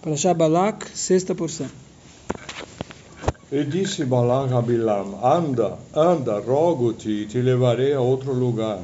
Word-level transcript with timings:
Parashá 0.00 0.32
Balak, 0.32 0.86
sexta 0.94 1.34
porção. 1.34 1.66
E 3.50 3.64
disse 3.64 4.04
Balaam 4.04 4.56
a 4.56 4.62
Bilam: 4.62 5.18
Anda, 5.24 5.76
anda, 5.92 6.38
rogo-te 6.38 7.08
e 7.08 7.26
te 7.26 7.40
levarei 7.40 7.94
a 7.94 8.00
outro 8.00 8.32
lugar. 8.32 8.78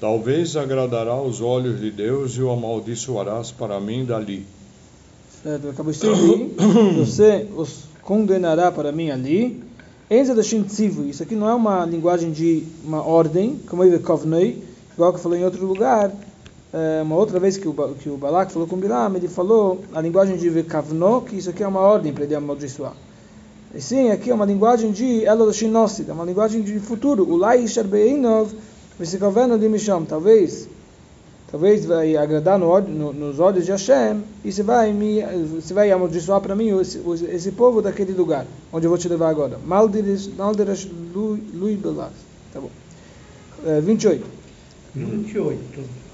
Talvez 0.00 0.56
agradará 0.56 1.20
os 1.20 1.42
olhos 1.42 1.80
de 1.80 1.90
Deus 1.90 2.36
e 2.36 2.42
o 2.42 2.50
amaldiçoarás 2.50 3.50
para 3.50 3.78
mim 3.80 4.06
dali. 4.06 4.46
Certo, 5.42 5.68
acabou 5.68 5.92
de 5.92 5.98
dizer, 5.98 6.54
você 6.96 7.48
os 7.54 7.84
condenará 8.02 8.72
para 8.72 8.92
mim 8.92 9.10
ali. 9.10 9.62
Enza 10.10 10.34
da 10.34 10.42
Isso 10.42 11.22
aqui 11.22 11.34
não 11.34 11.48
é 11.48 11.54
uma 11.54 11.84
linguagem 11.84 12.30
de 12.30 12.62
uma 12.84 13.02
ordem, 13.02 13.60
como 13.66 13.84
ele 13.84 13.98
Kovnei, 13.98 14.62
igual 14.94 15.12
que 15.12 15.20
falou 15.20 15.36
em 15.36 15.44
outro 15.44 15.66
lugar. 15.66 16.12
É, 16.72 17.02
uma 17.02 17.16
outra 17.16 17.38
vez 17.38 17.56
que 17.56 17.68
o, 17.68 17.74
que 17.94 18.08
o 18.08 18.16
Balak 18.16 18.52
falou 18.52 18.66
com 18.66 18.76
Bilam, 18.76 19.14
ele 19.14 19.28
falou 19.28 19.80
a 19.94 20.00
linguagem 20.00 20.36
de 20.36 20.48
Vekavno, 20.48 21.22
que 21.22 21.36
isso 21.36 21.50
aqui 21.50 21.62
é 21.62 21.68
uma 21.68 21.80
ordem 21.80 22.12
para 22.12 22.24
ele 22.24 22.34
amaldiçoar. 22.34 22.94
E 23.74 23.80
sim, 23.80 24.10
aqui 24.10 24.30
é 24.30 24.34
uma 24.34 24.44
linguagem 24.44 24.90
de 24.90 25.24
Elodoshinossid, 25.24 26.08
é 26.08 26.12
uma 26.12 26.24
linguagem 26.24 26.62
de 26.62 26.78
futuro. 26.80 27.28
O 27.28 27.36
Lai 27.36 27.66
Sharbeinov, 27.66 28.52
Vesikoveno 28.98 29.58
de 29.58 29.68
Misham, 29.68 30.04
talvez 30.04 30.68
talvez 31.50 31.84
vai 31.84 32.16
agradar 32.16 32.58
no, 32.58 32.80
no, 32.80 33.12
nos 33.12 33.38
olhos 33.38 33.64
de 33.64 33.70
Hashem 33.70 34.22
e 34.44 34.50
você 34.50 34.62
vai 34.62 34.92
me 34.92 35.22
você 35.60 35.72
vai 35.72 35.90
amaldiçoar 35.92 36.40
para 36.40 36.56
mim 36.56 36.78
esse, 36.80 37.00
esse 37.30 37.52
povo 37.52 37.80
daquele 37.80 38.12
lugar 38.12 38.46
onde 38.72 38.86
eu 38.86 38.90
vou 38.90 38.98
te 38.98 39.08
levar 39.08 39.28
agora. 39.28 39.58
Maldiras 39.64 40.26
Maldiras 40.26 40.88
Lui 41.14 41.76
Belas 41.76 42.12
tá 42.52 42.60
bom. 42.60 42.70
É, 43.64 43.80
28 43.80 44.26
28 44.94 46.05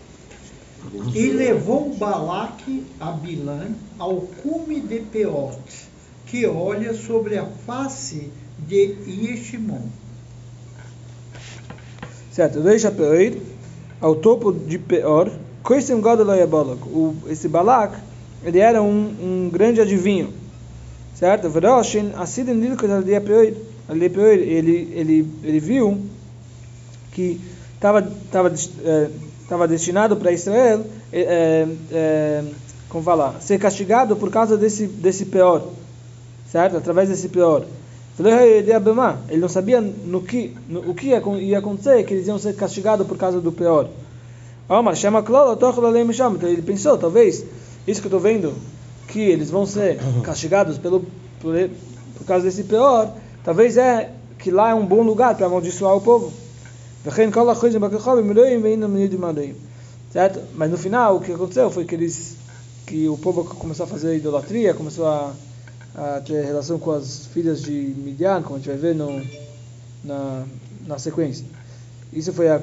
e 1.14 1.30
levou 1.30 1.94
Balaque 1.94 2.84
a 3.00 3.12
Bilã 3.12 3.68
ao 3.98 4.22
cume 4.42 4.80
de 4.80 5.00
Peot, 5.00 5.58
que 6.26 6.46
olha 6.46 6.94
sobre 6.94 7.38
a 7.38 7.46
face 7.46 8.30
de 8.58 8.96
Yeshimon. 9.06 9.82
Certo, 12.32 12.60
deixa 12.60 12.90
Peot 12.90 13.40
ao 14.00 14.16
topo 14.16 14.52
de 14.52 14.78
Peor, 14.78 15.30
Koisim 15.62 16.00
Godaloyabolak. 16.00 16.80
Esse 17.28 17.48
Balak, 17.48 17.96
ele 18.42 18.58
era 18.58 18.82
um, 18.82 19.46
um 19.46 19.50
grande 19.50 19.80
adivinho. 19.80 20.32
Certo? 21.14 21.48
Veroshin, 21.48 22.12
Asidim 22.16 22.54
Nilkos 22.54 22.90
Aldepeor, 22.90 23.52
ele, 23.88 24.88
ele, 24.92 25.28
ele 25.44 25.60
viu 25.60 26.00
que 27.12 27.40
estava 27.76 28.02
tava, 28.30 28.52
é, 28.84 29.10
estava 29.52 29.68
destinado 29.68 30.16
para 30.16 30.32
Israel, 30.32 30.86
é, 31.12 31.66
é, 31.92 32.44
como 32.88 33.04
falar, 33.04 33.36
ser 33.42 33.58
castigado 33.58 34.16
por 34.16 34.30
causa 34.30 34.56
desse, 34.56 34.86
desse 34.86 35.26
pior, 35.26 35.68
certo? 36.50 36.78
Através 36.78 37.10
desse 37.10 37.28
pior. 37.28 37.66
Ele 39.28 39.40
não 39.40 39.50
sabia 39.50 39.80
no 39.80 40.22
que, 40.22 40.56
no, 40.66 40.90
o 40.90 40.94
que 40.94 41.08
ia, 41.08 41.22
ia 41.38 41.58
acontecer, 41.58 42.02
que 42.04 42.14
eles 42.14 42.26
iam 42.26 42.38
ser 42.38 42.54
castigados 42.56 43.06
por 43.06 43.18
causa 43.18 43.42
do 43.42 43.52
pior. 43.52 43.88
Então 46.36 46.48
ele 46.48 46.62
pensou, 46.62 46.96
talvez, 46.96 47.44
isso 47.86 48.00
que 48.00 48.06
eu 48.06 48.16
estou 48.16 48.20
vendo, 48.20 48.54
que 49.08 49.20
eles 49.20 49.50
vão 49.50 49.66
ser 49.66 49.98
castigados 50.24 50.78
pelo, 50.78 51.04
por, 51.40 51.54
por 52.16 52.26
causa 52.26 52.46
desse 52.46 52.64
pior, 52.64 53.14
talvez 53.44 53.76
é 53.76 54.12
que 54.38 54.50
lá 54.50 54.70
é 54.70 54.74
um 54.74 54.86
bom 54.86 55.02
lugar 55.02 55.34
para 55.34 55.44
amaldiçoar 55.44 55.94
o 55.94 56.00
povo. 56.00 56.32
Certo? 60.12 60.40
Mas 60.54 60.70
no 60.70 60.78
final 60.78 61.16
o 61.16 61.20
que 61.20 61.32
aconteceu 61.32 61.70
foi 61.70 61.84
que 61.84 61.94
eles 61.94 62.36
que 62.86 63.08
o 63.08 63.16
povo 63.16 63.44
começou 63.44 63.84
a 63.84 63.86
fazer 63.86 64.16
idolatria, 64.16 64.74
começou 64.74 65.06
a, 65.06 65.32
a 65.94 66.20
ter 66.20 66.44
relação 66.44 66.78
com 66.78 66.90
as 66.90 67.26
filhas 67.26 67.62
de 67.62 67.72
Midian, 67.72 68.42
como 68.42 68.56
a 68.56 68.58
gente 68.58 68.68
vai 68.68 68.76
ver 68.76 68.94
no, 68.94 69.22
na, 70.04 70.44
na 70.86 70.98
sequência. 70.98 71.46
Isso 72.12 72.32
foi 72.32 72.48
a 72.48 72.60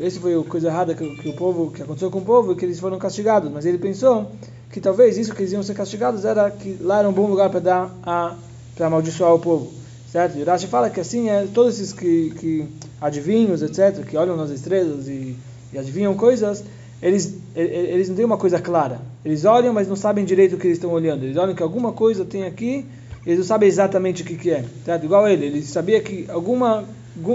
esse 0.00 0.18
foi 0.18 0.34
a 0.34 0.42
coisa 0.42 0.68
errada 0.68 0.94
que, 0.94 1.08
que 1.16 1.28
o 1.28 1.34
povo 1.34 1.70
que 1.70 1.82
aconteceu 1.82 2.10
com 2.10 2.18
o 2.18 2.24
povo, 2.24 2.56
que 2.56 2.64
eles 2.64 2.80
foram 2.80 2.98
castigados. 2.98 3.50
Mas 3.50 3.64
ele 3.64 3.78
pensou 3.78 4.30
que 4.72 4.80
talvez 4.80 5.16
isso 5.16 5.32
que 5.34 5.42
eles 5.42 5.52
iam 5.52 5.62
ser 5.62 5.74
castigados 5.74 6.24
era 6.24 6.50
que 6.50 6.76
lá 6.80 6.98
era 6.98 7.08
um 7.08 7.12
bom 7.12 7.26
lugar 7.26 7.48
para 7.48 7.60
dar 7.60 7.94
a 8.02 8.34
para 8.74 8.86
amaldiçoar 8.86 9.34
o 9.34 9.38
povo. 9.38 9.72
Certo? 10.10 10.38
E 10.38 10.42
Rashi 10.42 10.66
fala 10.66 10.88
que 10.90 11.00
assim 11.00 11.28
é 11.28 11.46
todos 11.52 11.74
esses 11.74 11.92
que, 11.92 12.30
que 12.38 12.66
adivinhos, 13.00 13.62
etc., 13.62 14.04
que 14.04 14.16
olham 14.16 14.36
nas 14.36 14.50
estrelas 14.50 15.08
e, 15.08 15.36
e 15.72 15.78
adivinham 15.78 16.14
coisas, 16.14 16.64
eles, 17.00 17.36
eles 17.54 18.08
não 18.08 18.16
têm 18.16 18.24
uma 18.24 18.36
coisa 18.36 18.58
clara. 18.58 19.00
Eles 19.24 19.44
olham, 19.44 19.72
mas 19.72 19.86
não 19.86 19.96
sabem 19.96 20.24
direito 20.24 20.56
o 20.56 20.58
que 20.58 20.66
eles 20.66 20.78
estão 20.78 20.90
olhando. 20.90 21.24
Eles 21.24 21.36
olham 21.36 21.54
que 21.54 21.62
alguma 21.62 21.92
coisa 21.92 22.24
tem 22.24 22.44
aqui, 22.44 22.84
eles 23.24 23.38
não 23.38 23.46
sabem 23.46 23.68
exatamente 23.68 24.22
o 24.22 24.24
que, 24.24 24.36
que 24.36 24.50
é. 24.50 24.64
Certo? 24.84 25.04
Igual 25.04 25.28
ele, 25.28 25.46
ele 25.46 25.62
sabia 25.62 26.00
que 26.00 26.26
alguma, 26.28 26.84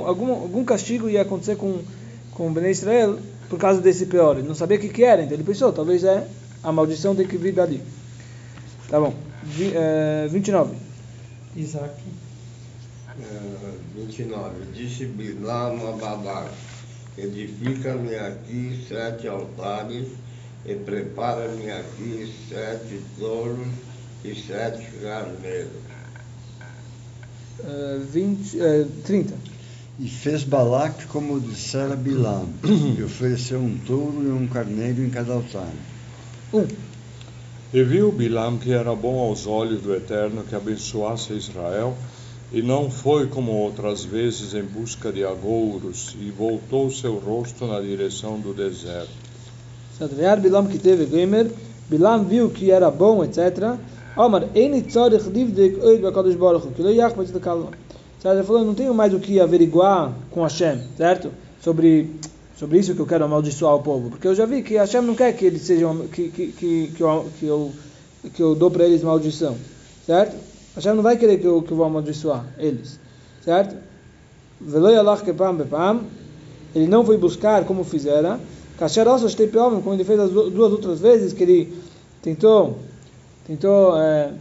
algum, 0.06 0.32
algum 0.32 0.66
castigo 0.66 1.10
ia 1.10 1.22
acontecer 1.22 1.56
com, 1.56 1.80
com 2.32 2.48
o 2.48 2.52
Ben 2.52 2.70
Israel 2.70 3.18
por 3.50 3.58
causa 3.58 3.80
desse 3.80 4.06
pior. 4.06 4.38
Ele 4.38 4.48
não 4.48 4.56
sabia 4.56 4.78
o 4.78 4.80
que, 4.80 4.90
que 4.90 5.04
era, 5.04 5.22
então 5.22 5.34
ele 5.34 5.44
pensou, 5.44 5.72
talvez 5.72 6.04
é 6.04 6.28
a 6.64 6.72
maldição 6.72 7.16
tem 7.16 7.28
que 7.28 7.38
vir 7.38 7.54
dali. 7.54 7.82
Tá 8.90 9.00
bom. 9.00 9.14
Vi, 9.44 9.72
é, 9.76 10.28
29. 10.30 10.76
Isaac. 11.56 11.94
29. 13.96 14.72
Disse 14.74 15.06
Bilam 15.06 15.88
a 15.88 15.92
Babac, 15.92 16.50
edifica-me 17.18 18.16
aqui 18.16 18.84
sete 18.88 19.28
altares 19.28 20.08
e 20.66 20.74
prepara-me 20.76 21.70
aqui 21.72 22.34
sete 22.50 23.02
touros 23.20 23.68
e 24.24 24.34
sete 24.34 24.88
carneiros. 25.02 25.72
Uh, 27.60 28.04
20, 28.12 28.58
uh, 28.58 28.86
30. 29.04 29.34
E 30.00 30.10
fez 30.10 30.44
Balac 30.44 31.06
como 31.06 31.40
dissera 31.40 31.96
Bilam, 31.96 32.50
e 32.98 33.04
ofereceu 33.04 33.60
um 33.60 33.78
touro 33.78 34.24
e 34.24 34.32
um 34.32 34.48
carneiro 34.48 35.04
em 35.04 35.10
cada 35.10 35.34
altar. 35.34 35.72
Um. 36.52 36.66
E 37.72 37.84
viu 37.84 38.12
Bilam 38.12 38.58
que 38.58 38.72
era 38.72 38.96
bom 38.96 39.20
aos 39.20 39.46
olhos 39.46 39.82
do 39.82 39.94
Eterno 39.94 40.44
que 40.44 40.56
abençoasse 40.56 41.34
Israel 41.34 41.96
e 42.54 42.62
não 42.62 42.90
foi 42.90 43.26
como 43.26 43.52
outras 43.52 44.06
vezes 44.06 44.54
em 44.54 44.62
busca 44.62 45.12
de 45.12 45.26
agouros, 45.26 46.16
e 46.22 46.30
voltou 46.30 46.92
seu 46.92 47.16
rosto 47.16 47.66
na 47.66 47.82
direção 47.82 48.40
do 48.40 48.54
deserto. 48.54 49.10
Sadvear 49.98 50.40
Bilam 50.40 50.68
que 50.68 50.78
teve 50.78 51.06
gamer, 51.06 51.52
Bilam 51.90 52.24
viu 52.24 52.52
que 52.52 52.70
era 52.70 52.92
bom, 52.92 53.24
etc. 53.24 53.76
Omar, 54.16 54.48
Eni 54.54 54.84
tzorich 54.84 55.28
livdik 55.30 55.84
oid 55.84 56.04
bakadosh 56.04 56.36
baruch 56.36 56.68
que 56.76 56.84
lo 56.84 56.92
yach 56.92 57.16
de 57.16 57.40
kalma. 57.40 57.72
Ele 58.24 58.44
falou, 58.44 58.64
não 58.64 58.74
tenho 58.74 58.94
mais 58.94 59.14
o 59.14 59.20
que 59.20 59.38
averiguar 59.42 60.14
com 60.32 60.44
Hashem, 60.44 60.80
certo? 60.96 61.32
Sobre 61.62 62.10
sobre 62.58 62.78
isso 62.78 62.94
que 62.94 63.02
eu 63.02 63.08
quero 63.08 63.26
amaldiçoar 63.26 63.76
o 63.76 63.82
povo, 63.82 64.12
porque 64.12 64.28
eu 64.28 64.36
já 64.36 64.46
vi 64.46 64.62
que 64.62 64.76
Hashem 64.76 65.02
não 65.02 65.16
quer 65.16 65.34
que 65.34 65.44
eles 65.44 65.64
sejam 65.64 66.08
que 66.08 66.30
que 66.30 66.48
que, 66.54 66.92
que, 66.96 67.02
eu, 67.02 67.26
que 67.40 67.46
eu 67.46 67.72
que 68.34 68.42
eu 68.42 68.56
dou 68.56 68.72
para 68.72 68.86
eles 68.86 69.04
maldição, 69.04 69.58
certo? 70.06 70.53
Hashem 70.76 70.96
não 70.96 71.04
vai 71.04 71.18
querer 71.18 71.38
que 71.40 71.46
eu, 71.46 71.62
que 71.62 71.72
eu 71.72 71.78
vou 71.78 71.86
amaldiçoar 71.86 72.46
eles, 72.58 73.00
certo? 73.44 73.76
Ele 76.76 76.88
não 76.88 77.06
foi 77.06 77.18
buscar 77.18 77.66
como 77.66 77.84
fizera. 77.84 78.40
Como 78.78 79.94
ele 79.94 80.04
fez 80.04 80.20
as 80.20 80.32
duas 80.32 80.72
outras 80.72 81.00
vezes, 81.00 81.32
que 81.32 81.44
ele 81.44 81.74
tentou, 82.22 82.80
tentou, 83.46 83.98
é, 83.98 84.32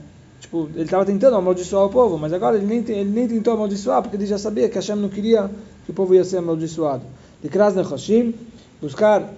tipo, 0.40 0.68
ele 0.74 0.84
estava 0.84 1.04
tentando 1.04 1.36
amaldiçoar 1.36 1.84
o 1.84 1.90
povo, 1.90 2.16
mas 2.16 2.32
agora 2.32 2.56
ele 2.56 2.66
nem, 2.66 2.78
ele 2.78 3.10
nem 3.10 3.28
tentou 3.28 3.54
amaldiçoar, 3.54 4.00
porque 4.00 4.16
ele 4.16 4.26
já 4.26 4.38
sabia 4.38 4.68
que 4.68 4.76
Hashem 4.76 4.96
não 4.96 5.08
queria 5.08 5.50
que 5.84 5.90
o 5.90 5.94
povo 5.94 6.14
ia 6.14 6.24
ser 6.24 6.38
amaldiçoado. 6.38 7.02
De 7.42 7.48
Krasner 7.48 7.86
Hashim, 7.86 8.34
buscar 8.80 9.28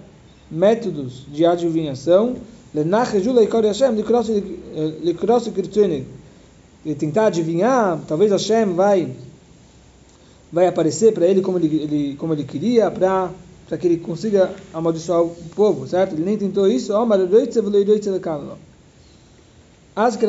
métodos 0.49 1.25
de 1.27 1.45
adivinhação, 1.45 2.37
Lenach 2.73 3.19
Jula 3.19 3.41
Hashem, 3.43 3.95
de 3.95 5.13
Krosse 5.13 5.51
Kirtzunig, 5.51 6.05
e 6.85 6.93
tentar 6.93 7.27
adivinhar, 7.27 7.99
talvez 8.07 8.31
Hashem 8.31 8.73
vai 8.73 9.11
vai 10.51 10.67
aparecer 10.67 11.13
para 11.13 11.25
ele 11.25 11.41
como 11.41 11.57
ele, 11.57 11.75
ele, 11.81 12.15
como 12.15 12.33
ele 12.33 12.43
queria 12.43 12.91
para 12.91 13.31
para 13.67 13.77
que 13.79 13.87
ele 13.87 13.97
consiga 13.97 14.53
amaldiçoar 14.71 15.23
o 15.23 15.35
povo, 15.55 15.87
certo? 15.87 16.13
Ele 16.13 16.23
nem 16.23 16.37
tentou 16.37 16.67
isso. 16.67 16.93
Az 19.95 20.15
que 20.15 20.25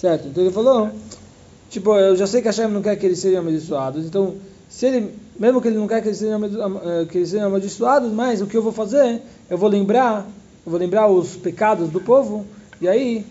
Certo? 0.00 0.28
Então 0.28 0.42
ele 0.42 0.52
falou, 0.52 0.88
tipo, 1.68 1.94
eu 1.94 2.16
já 2.16 2.26
sei 2.26 2.40
que 2.40 2.48
Hashem 2.48 2.68
não 2.68 2.80
quer 2.80 2.96
que 2.96 3.04
eles 3.04 3.18
sejam 3.18 3.40
amaldiçoados, 3.40 4.06
então, 4.06 4.34
se 4.68 4.86
ele, 4.86 5.14
mesmo 5.38 5.60
que 5.60 5.68
ele 5.68 5.76
não 5.76 5.86
quer 5.86 6.00
que 6.00 6.08
eles 6.08 6.16
sejam, 6.16 6.42
eh, 6.42 7.06
que 7.10 7.18
eles 7.18 7.28
sejam 7.28 7.48
amaldiçoados, 7.48 8.10
mas 8.10 8.40
o 8.40 8.46
que 8.46 8.56
eu 8.56 8.62
vou 8.62 8.72
fazer, 8.72 9.20
eu 9.50 9.58
vou 9.58 9.68
lembrar, 9.68 10.26
eu 10.64 10.70
vou 10.70 10.80
lembrar 10.80 11.06
os 11.08 11.36
pecados 11.36 11.90
do 11.90 12.00
povo, 12.00 12.46
e 12.80 12.88
aí 12.88 13.26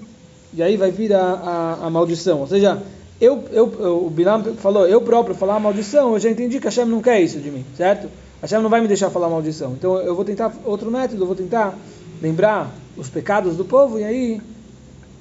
e 0.54 0.63
aí 0.63 0.77
vai 0.77 0.92
vir 0.92 1.13
a, 1.13 1.21
a, 1.21 1.88
a 1.88 1.89
maldição. 1.89 2.39
Ou 2.39 2.48
seja, 2.48 2.81
eu, 3.19 3.44
eu, 3.51 3.65
o 4.06 4.10
Bilam 4.10 4.44
falou, 4.56 4.88
eu 4.88 5.01
próprio 5.01 5.36
falar 5.36 5.60
maldição, 5.60 6.13
eu 6.13 6.19
já 6.19 6.30
entendi 6.30 6.60
que 6.60 6.65
Hashem 6.65 6.86
não 6.86 7.01
quer 7.01 7.22
isso 7.22 7.39
de 7.39 7.51
mim, 7.51 7.65
certo? 7.75 8.10
Hashem 8.42 8.62
não 8.62 8.69
vai 8.69 8.81
me 8.81 8.88
deixar 8.88 9.10
falar 9.10 9.30
maldição. 9.30 9.74
Então 9.74 9.98
eu 9.98 10.15
vou 10.15 10.25
tentar 10.25 10.54
outro 10.65 10.89
método, 10.89 11.24
eu 11.24 11.27
vou 11.27 11.36
tentar 11.36 11.77
lembrar 12.22 12.72
os 12.98 13.10
pecados 13.10 13.56
do 13.56 13.65
povo, 13.65 14.00
e 14.00 14.04
aí, 14.04 14.42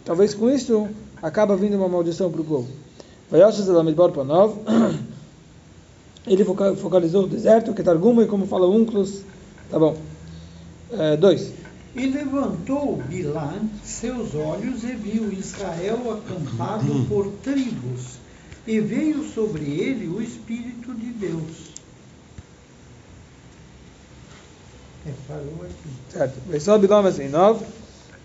talvez 0.05 0.35
com 0.35 0.51
isso, 0.51 0.89
acaba 1.23 1.56
vindo 1.56 1.76
uma 1.76 1.88
maldição 1.88 2.31
para 2.31 2.41
o 2.41 2.44
povo. 2.44 2.69
Ele 6.26 6.44
focalizou 6.44 7.25
o 7.25 7.29
deserto, 7.29 7.73
que 7.75 7.82
Targuma, 7.82 8.23
e 8.23 8.26
como 8.26 8.47
fala 8.47 8.69
Unclus, 8.69 9.23
tá 9.70 9.79
bom. 9.79 9.97
É, 10.93 11.17
dois. 11.17 11.53
E 11.94 12.06
levantou 12.06 12.97
Bilá 13.09 13.55
seus 13.82 14.35
olhos 14.35 14.85
e 14.85 14.93
viu 14.94 15.32
Israel 15.32 15.99
acampado 16.12 17.06
por 17.09 17.31
tribos, 17.43 18.19
e 18.67 18.79
veio 18.81 19.25
sobre 19.25 19.65
ele 19.65 20.06
o 20.09 20.23
Espírito 20.23 20.94
de 20.94 21.06
Deus. 21.06 21.73
É, 25.06 25.12
parou 25.26 25.62
aqui. 25.62 25.88
Certo. 26.11 26.41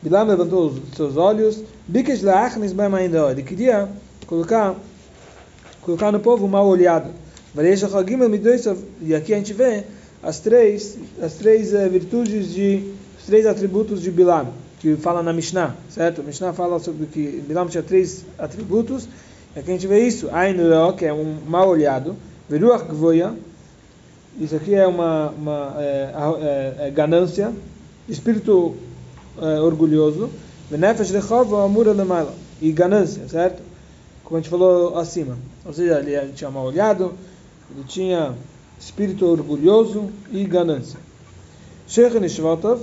Bilam 0.01 0.25
levantou 0.25 0.67
os 0.67 0.95
seus 0.95 1.15
olhos. 1.15 1.63
Ele 1.87 3.43
queria 3.43 3.89
colocar, 4.25 4.75
colocar 5.81 6.11
no 6.11 6.19
povo 6.19 6.47
mal 6.47 6.65
olhado. 6.65 7.09
E 9.01 9.13
aqui 9.13 9.33
a 9.33 9.37
gente 9.37 9.53
vê 9.53 9.83
as 10.21 10.39
três, 10.39 10.97
as 11.21 11.33
três 11.33 11.73
uh, 11.73 11.89
virtudes 11.89 12.53
de, 12.53 12.93
os 13.19 13.25
três 13.25 13.45
atributos 13.45 14.01
de 14.01 14.09
Bilam, 14.09 14.47
que 14.79 14.95
fala 14.95 15.21
na 15.21 15.33
Mishnah, 15.33 15.75
certo? 15.89 16.21
A 16.21 16.23
Mishnah 16.23 16.53
fala 16.53 16.79
sobre 16.79 17.05
que 17.05 17.43
Bilam 17.45 17.67
tinha 17.67 17.83
três 17.83 18.25
atributos. 18.39 19.07
E 19.53 19.59
aqui 19.59 19.69
a 19.69 19.73
gente 19.73 19.85
vê 19.85 20.07
isso. 20.07 20.29
Ain 20.31 20.55
que 20.97 21.05
é 21.05 21.13
um 21.13 21.37
mal 21.45 21.67
olhado. 21.67 22.15
Veruach 22.49 22.85
Gvoya, 22.85 23.35
isso 24.39 24.55
aqui 24.55 24.73
é 24.73 24.87
uma, 24.87 25.29
uma 25.31 25.75
é, 25.77 26.13
é, 26.41 26.87
é 26.87 26.91
ganância, 26.91 27.53
espírito 28.07 28.75
é, 30.77 32.05
orgulhoso, 32.05 32.31
e 32.61 32.71
ganância, 32.71 33.27
certo? 33.27 33.61
Como 34.23 34.37
a 34.37 34.41
gente 34.41 34.49
falou 34.49 34.97
acima. 34.97 35.37
Ou 35.65 35.73
seja, 35.73 35.99
ele 35.99 36.33
tinha 36.33 36.49
mal 36.49 36.65
olhado, 36.65 37.13
ele 37.71 37.83
tinha 37.85 38.33
espírito 38.79 39.25
orgulhoso 39.25 40.09
e 40.31 40.43
ganância. 40.45 40.99
Sheikh 41.87 42.19
Nishvatov, 42.19 42.81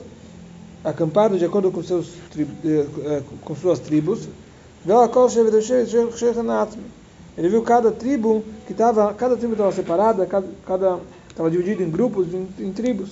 acampado 0.84 1.38
de 1.38 1.44
acordo 1.44 1.70
com, 1.70 1.82
seus 1.82 2.08
eh, 2.36 2.86
eh, 3.04 3.22
com 3.44 3.54
suas 3.54 3.78
tribos, 3.78 4.28
ele 7.36 7.48
viu 7.48 7.62
cada 7.62 7.90
tribo 7.90 8.42
que 8.66 8.72
estava, 8.72 9.12
cada 9.14 9.36
tribo 9.36 9.52
estava 9.52 9.72
separada, 9.72 10.26
cada 10.26 10.98
estava 11.28 11.50
dividido 11.50 11.82
em 11.82 11.90
grupos, 11.90 12.26
em, 12.34 12.48
em 12.58 12.72
tribos, 12.72 13.10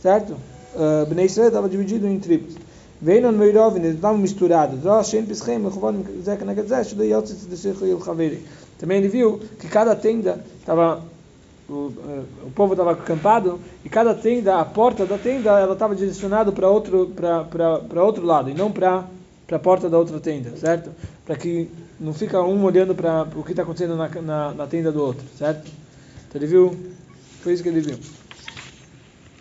certo? 0.00 0.34
Uh, 0.74 1.06
Bnei 1.06 1.26
Israel 1.26 1.48
estava 1.48 1.68
dividido 1.68 2.06
em 2.06 2.18
tribos. 2.18 2.54
Veio 3.00 3.30
no 3.30 3.38
Meirovin, 3.38 3.80
eles 3.80 3.96
estavam 3.96 4.18
misturados. 4.18 4.80
Também 8.78 8.98
ele 8.98 9.08
viu 9.08 9.40
que 9.58 9.68
cada 9.68 9.94
tenda 9.94 10.44
estava 10.60 11.02
o, 11.68 11.92
o 12.44 12.50
povo 12.54 12.74
estava 12.74 12.92
acampado 12.92 13.58
e 13.84 13.88
cada 13.88 14.14
tenda, 14.14 14.60
a 14.60 14.64
porta 14.64 15.04
da 15.04 15.18
tenda, 15.18 15.58
ela 15.58 15.72
estava 15.72 15.94
direcionada 15.94 16.52
para 16.52 16.68
outro 16.68 17.12
para 17.14 18.04
outro 18.04 18.24
lado 18.24 18.50
e 18.50 18.54
não 18.54 18.70
para 18.70 19.04
para 19.46 19.58
a 19.58 19.60
porta 19.60 19.88
da 19.88 19.96
outra 19.96 20.18
tenda, 20.18 20.56
certo? 20.56 20.90
Para 21.24 21.36
que 21.36 21.70
não 22.00 22.12
fica 22.12 22.42
um 22.42 22.64
olhando 22.64 22.96
para 22.96 23.28
o 23.36 23.44
que 23.44 23.52
está 23.52 23.62
acontecendo 23.62 23.94
na, 23.94 24.08
na, 24.08 24.52
na, 24.52 24.66
tenda 24.66 24.90
do 24.90 25.00
outro, 25.00 25.24
certo? 25.38 25.70
Então 26.28 26.40
ele 26.40 26.46
viu 26.46 26.76
foi 27.42 27.52
isso 27.52 27.62
que 27.62 27.68
ele 27.68 27.80
viu. 27.80 27.96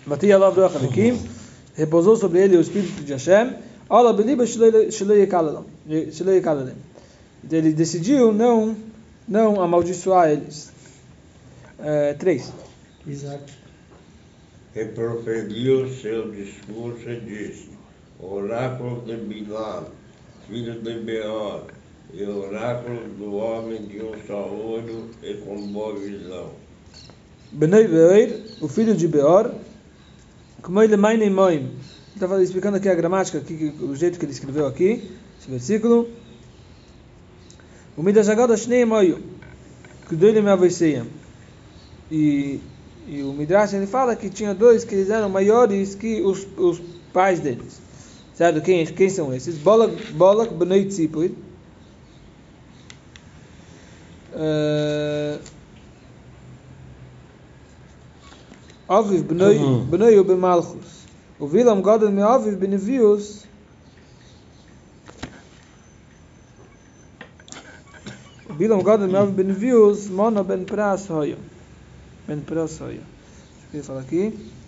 Batia 0.06 0.38
lá 0.38 0.52
do 0.52 0.64
Achalikim, 0.64 1.20
repousou 1.76 2.16
sobre 2.16 2.40
ele 2.40 2.58
o 2.58 2.62
Espírito 2.62 3.04
de 3.04 3.14
Hashem, 3.14 3.56
Kalalem. 6.42 6.76
Ele 7.52 7.74
decidiu 7.74 8.34
não, 8.34 8.76
não 9.28 9.62
amaldiçoar 9.62 10.32
eles. 10.32 10.72
É, 11.80 12.14
três. 12.14 12.52
Isaac. 13.06 13.44
E 14.76 14.86
proferiu 14.86 15.88
seu 15.88 16.32
discurso 16.32 17.10
e 17.10 17.20
disse: 17.20 17.70
Oráculo 18.20 19.04
de 19.06 19.16
Bilal, 19.18 19.92
filho 20.48 20.82
de 20.82 21.00
Beor, 21.00 21.66
e 22.14 22.24
oráculo 22.24 23.02
do 23.18 23.36
homem 23.36 23.86
de 23.86 24.02
um 24.02 24.14
só 24.26 24.48
olho 24.48 25.10
e 25.22 25.36
com 25.36 25.68
boa 25.68 25.96
visão. 25.96 26.52
Benei 27.52 27.88
Beor, 27.88 28.40
o 28.62 28.68
filho 28.68 28.96
de 28.96 29.08
Beor, 29.08 29.54
ele 30.84 30.98
mãe 30.98 31.18
nem 31.18 31.30
mãe. 31.30 31.72
Estava 32.14 32.42
explicando 32.42 32.78
aqui 32.78 32.88
a 32.88 32.96
gramática, 32.96 33.40
aqui, 33.40 33.74
o 33.82 33.96
jeito 33.96 34.18
que 34.18 34.26
ele 34.26 34.32
escreveu 34.32 34.66
aqui, 34.68 35.12
esse 35.40 35.50
versículo. 35.50 36.10
O 37.98 38.04
Midashagada 38.04 38.56
Shnei 38.56 38.86
Moio, 38.86 39.22
que 40.08 40.16
dois 40.16 40.34
me 40.34 40.50
avesseiam. 40.50 41.08
E 42.10 42.62
e 43.08 43.22
o 43.22 43.32
Midrash 43.34 43.74
ele 43.74 43.86
fala 43.86 44.16
que 44.16 44.30
tinha 44.30 44.54
dois 44.54 44.84
que 44.84 44.96
eles 44.96 45.10
eram 45.10 45.30
maiores 45.30 45.94
que 45.94 46.22
os, 46.22 46.48
os 46.58 46.82
pais 47.14 47.40
deles. 47.40 47.80
Certo? 48.34 48.62
Quem, 48.62 48.86
quem 48.86 49.10
são 49.10 49.34
esses? 49.34 49.58
Bolak, 49.58 50.12
Bolak 50.14 50.54
Bnei 50.54 50.86
Tzipur. 50.86 51.30
Uh, 54.34 55.40
אביב 58.90 59.28
בנוי 59.28 59.60
בנוי 59.90 60.24
במלכוס 60.24 61.06
ווילם 61.40 61.82
גודל 61.82 62.08
מאביב 62.08 62.54
בנביוס 62.60 63.44
ווילם 68.58 68.82
גודל 68.82 69.06
מאביב 69.06 69.36
בנביוס 69.36 70.10
מונו 70.10 70.44
בן 70.44 70.66
פרס 70.66 71.10
הויו 71.12 71.38
בן 72.28 72.40
פרס 72.46 72.82
הויו 72.82 73.02
שפיפה 73.62 74.00
לקי 74.00 74.28
אביב 74.28 74.65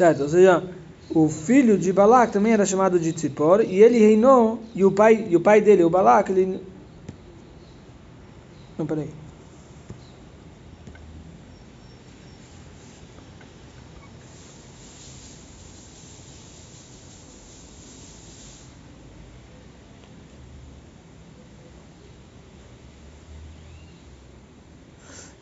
Certo? 0.00 0.22
Ou 0.22 0.28
seja, 0.30 0.62
o 1.14 1.28
filho 1.28 1.76
de 1.76 1.92
Balak 1.92 2.32
também 2.32 2.54
era 2.54 2.64
chamado 2.64 2.98
de 2.98 3.12
Tzipor 3.12 3.60
e 3.60 3.82
ele 3.82 3.98
reinou 3.98 4.58
e 4.74 4.82
o 4.82 4.90
pai 4.90 5.26
e 5.28 5.36
o 5.36 5.40
pai 5.40 5.60
dele, 5.60 5.84
o 5.84 5.90
Balak, 5.90 6.32
ele 6.32 6.58
Não, 8.78 8.86
peraí. 8.86 9.10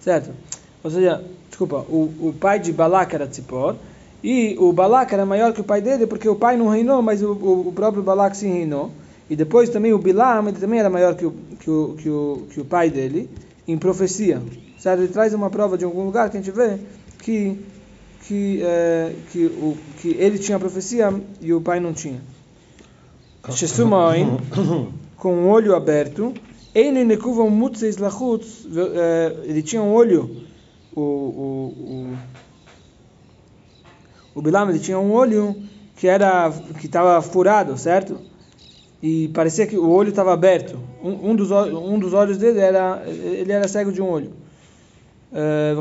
Certo? 0.01 0.35
Ou 0.83 0.91
seja, 0.91 1.25
desculpa, 1.49 1.85
o, 1.89 2.29
o 2.29 2.33
pai 2.33 2.59
de 2.59 2.73
Balak 2.73 3.15
era 3.15 3.29
Tzipor 3.29 3.77
e 4.23 4.57
o 4.59 4.73
Balak 4.73 5.13
era 5.15 5.25
maior 5.25 5.53
que 5.53 5.61
o 5.61 5.65
pai 5.65 5.81
dele, 5.81 6.07
porque 6.07 6.29
o 6.29 6.35
pai 6.35 6.57
não 6.57 6.69
reinou, 6.69 7.01
mas 7.01 7.23
o, 7.23 7.33
o, 7.33 7.73
próprio 7.73 8.03
Balak 8.03 8.37
sim 8.37 8.53
reinou. 8.53 8.91
E 9.31 9.37
depois 9.37 9.69
também 9.69 9.93
o 9.93 9.99
Bilam, 9.99 10.49
ele 10.49 10.59
também 10.59 10.81
era 10.81 10.91
maior 10.91 11.15
que 11.15 11.27
o, 11.27 11.35
que 11.61 11.71
o, 11.71 11.95
que 11.97 12.11
o, 12.11 12.47
que 12.51 12.61
o 12.61 12.65
pai 12.65 12.91
dele, 12.91 13.31
em 13.67 13.79
profecia. 13.79 14.43
Certo? 14.79 15.01
Ele 15.01 15.13
traz 15.13 15.35
uma 15.35 15.51
prova 15.51 15.79
de 15.79 15.85
algum 15.85 16.05
lugar 16.05 16.31
que 16.31 16.37
a 16.37 16.41
gente 16.41 16.51
vê 16.51 16.79
que, 17.19 17.59
que, 18.27 18.61
é, 18.63 19.13
que, 19.31 19.47
o, 19.47 19.77
que 20.01 20.09
ele 20.19 20.39
tinha 20.39 20.59
profecia 20.59 21.13
e 21.41 21.53
o 21.53 21.61
pai 21.61 21.79
não 21.79 21.93
tinha. 21.93 22.21
Shesumain, 23.51 24.39
com 25.17 25.45
o 25.45 25.49
olho 25.49 25.75
aberto, 25.75 26.35
eh, 26.75 26.89
ele 29.45 29.63
tinha 29.63 29.83
um 29.83 29.93
olho, 29.93 30.45
o, 30.95 31.01
o, 31.01 32.15
o 32.15 32.17
o 34.39 34.43
Bilam 34.43 34.71
ele 34.71 34.79
tinha 34.79 34.97
um 34.97 35.11
olho 35.13 35.57
que 35.97 36.07
era 36.07 36.49
que 36.79 36.87
estava 36.87 37.21
furado, 37.21 37.77
certo? 37.77 38.21
E 39.03 39.29
parecia 39.35 39.67
que 39.67 39.77
o 39.77 39.91
olho 39.91 40.11
estava 40.11 40.33
aberto. 40.33 40.79
Um, 41.03 41.31
um, 41.31 41.35
dos, 41.35 41.51
um 41.51 41.99
dos 41.99 42.15
olhos 42.15 42.39
dele 42.39 42.61
era 42.61 43.03
ele 43.09 43.51
era 43.51 43.67
cego 43.67 43.91
de 43.91 44.01
um 44.01 44.09
olho. 44.09 44.31
Uh, 45.33 45.75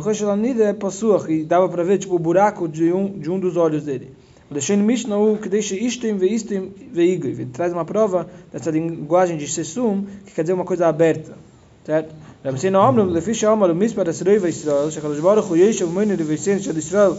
e 1.29 1.43
dava 1.43 1.69
para 1.69 1.83
ver 1.83 1.99
tipo 1.99 2.15
o 2.15 2.19
buraco 2.19 2.67
de 2.67 2.91
um 2.91 3.19
de 3.19 3.29
um 3.29 3.39
dos 3.39 3.57
olhos 3.57 3.83
dele. 3.83 4.11
Deixando 4.49 4.83
Mishnah 4.83 5.17
o 5.17 5.37
que 5.37 5.49
deixa 5.49 5.75
isto 5.75 6.07
em 6.07 6.15
isto 6.25 6.51
em 6.51 6.73
Ele 6.95 7.45
traz 7.53 7.71
uma 7.71 7.85
prova 7.85 8.27
dessa 8.51 8.71
linguagem 8.71 9.37
de 9.37 9.47
Sesum, 9.47 10.03
que 10.25 10.33
quer 10.33 10.41
dizer 10.41 10.53
uma 10.53 10.65
coisa 10.65 10.87
aberta, 10.87 11.37
certo? 11.85 12.15
Rabi 12.43 12.59
Sina 12.59 12.79
Omrim, 12.79 13.11
Lefish 13.11 13.43
Omar, 13.43 13.75
Mispar, 13.75 14.07
Esrei, 14.07 14.39
Veisrael, 14.39 14.89
Shekalash 14.89 15.19
Baruch, 15.19 15.53
Yeshav, 15.53 15.91
Moiner, 15.91 16.17
Veisen, 16.23 16.59
Shad 16.59 16.77
Israel, 16.77 17.17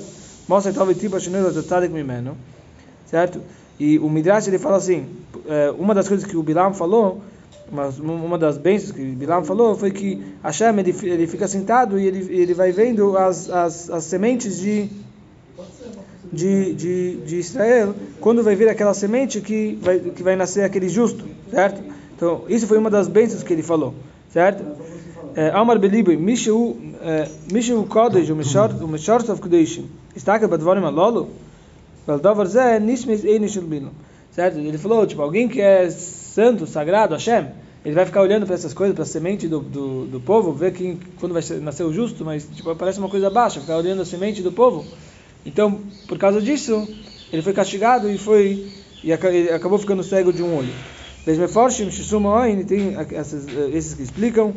mostra 0.49 0.73
que 0.73 0.79
talvez 0.79 0.99
Tiba 0.99 1.21
do 1.21 1.31
Latotarik 1.31 1.93
Mimeno, 1.93 2.37
certo? 3.07 3.41
E 3.79 3.99
o 3.99 4.09
Midrash 4.09 4.49
ele 4.49 4.59
fala 4.59 4.79
assim: 4.79 5.07
eh, 5.47 5.73
uma 5.79 5.95
das 5.95 6.09
coisas 6.09 6.27
que 6.27 6.37
o 6.37 6.43
Bilam 6.43 6.75
falou, 6.75 7.21
uma 8.01 8.39
das 8.39 8.57
bênçãos 8.57 8.93
que 8.93 9.03
o 9.03 9.15
Bilam 9.15 9.45
falou 9.45 9.77
foi 9.77 9.91
que 9.91 10.21
Hashem 10.43 10.79
ele, 10.79 10.95
ele 11.03 11.27
fica 11.27 11.47
sentado 11.47 12.01
e 12.01 12.07
ele, 12.07 12.33
ele 12.35 12.55
vai 12.55 12.73
vendo 12.73 13.17
as, 13.17 13.51
as, 13.51 13.91
as 13.91 14.05
sementes 14.05 14.59
de, 14.59 14.89
de, 16.33 16.75
de, 16.75 17.17
de 17.19 17.37
Israel, 17.37 17.95
quando 18.21 18.43
vai 18.43 18.57
vir 18.57 18.69
aquela 18.69 18.95
semente 18.95 19.41
que 19.41 19.79
vai, 19.83 20.01
que 20.01 20.23
vai 20.23 20.35
nascer 20.35 20.65
aquele 20.65 20.89
justo, 20.89 21.25
certo? 21.51 21.83
Então, 22.17 22.45
isso 22.49 22.67
foi 22.67 22.79
uma 22.79 22.91
das 22.91 23.07
bênçãos 23.07 23.43
que 23.43 23.53
ele 23.53 23.63
falou, 23.63 23.95
certo? 24.33 24.65
Mishu 26.19 26.77
mishu 27.53 27.85
kodesh, 27.85 28.29
o 28.31 28.35
mishort, 28.35 28.83
o 28.83 28.89
mishort 28.89 29.31
of 29.31 29.41
kodeshim. 29.41 29.87
Está 30.17 30.39
que 30.39 30.47
badvarim 30.47 30.85
alolo? 30.85 31.29
Valdavar 32.07 32.47
zé 32.47 32.81
nismis 32.81 33.25
einishul 33.25 33.63
bilam. 33.63 33.93
Certo? 34.33 34.59
Ele 34.59 34.79
falou, 34.79 35.07
tipo, 35.07 35.23
alguém 35.23 35.49
que 35.49 35.61
é 35.61 35.89
santo, 35.91 36.67
sagrado, 36.67 37.15
Hashem, 37.15 37.47
ele 37.85 37.95
vai 37.95 38.05
ficar 38.05 38.21
olhando 38.21 38.47
para 38.47 38.55
essas 38.55 38.75
coisas, 38.75 38.95
para 38.95 39.05
a 39.05 39.07
semente 39.07 39.47
do, 39.47 39.61
do, 39.61 40.07
do 40.07 40.21
povo, 40.21 40.53
ver 40.53 40.73
que 40.73 40.99
quando 41.21 41.33
vai 41.33 41.43
nascer 41.61 41.85
o 41.85 41.93
justo, 41.93 42.25
mas 42.25 42.45
tipo, 42.55 42.75
parece 42.75 42.99
uma 42.99 43.09
coisa 43.09 43.31
baixa, 43.31 43.61
ficar 43.61 43.77
olhando 43.77 44.03
a 44.03 44.05
semente 44.05 44.43
do 44.43 44.51
povo. 44.51 44.85
Então, 45.47 45.81
por 46.09 46.19
causa 46.19 46.41
disso, 46.41 46.87
ele 47.33 47.43
foi 47.43 47.53
castigado 47.53 48.11
e 48.11 48.19
foi 48.19 48.67
e 49.05 49.13
acabou 49.13 49.79
ficando 49.79 50.03
cego 50.03 50.33
de 50.33 50.43
um 50.43 50.57
olho. 50.57 50.73
Tem 51.25 51.35
esses 53.73 53.95
que 53.95 54.03
explicam 54.03 54.55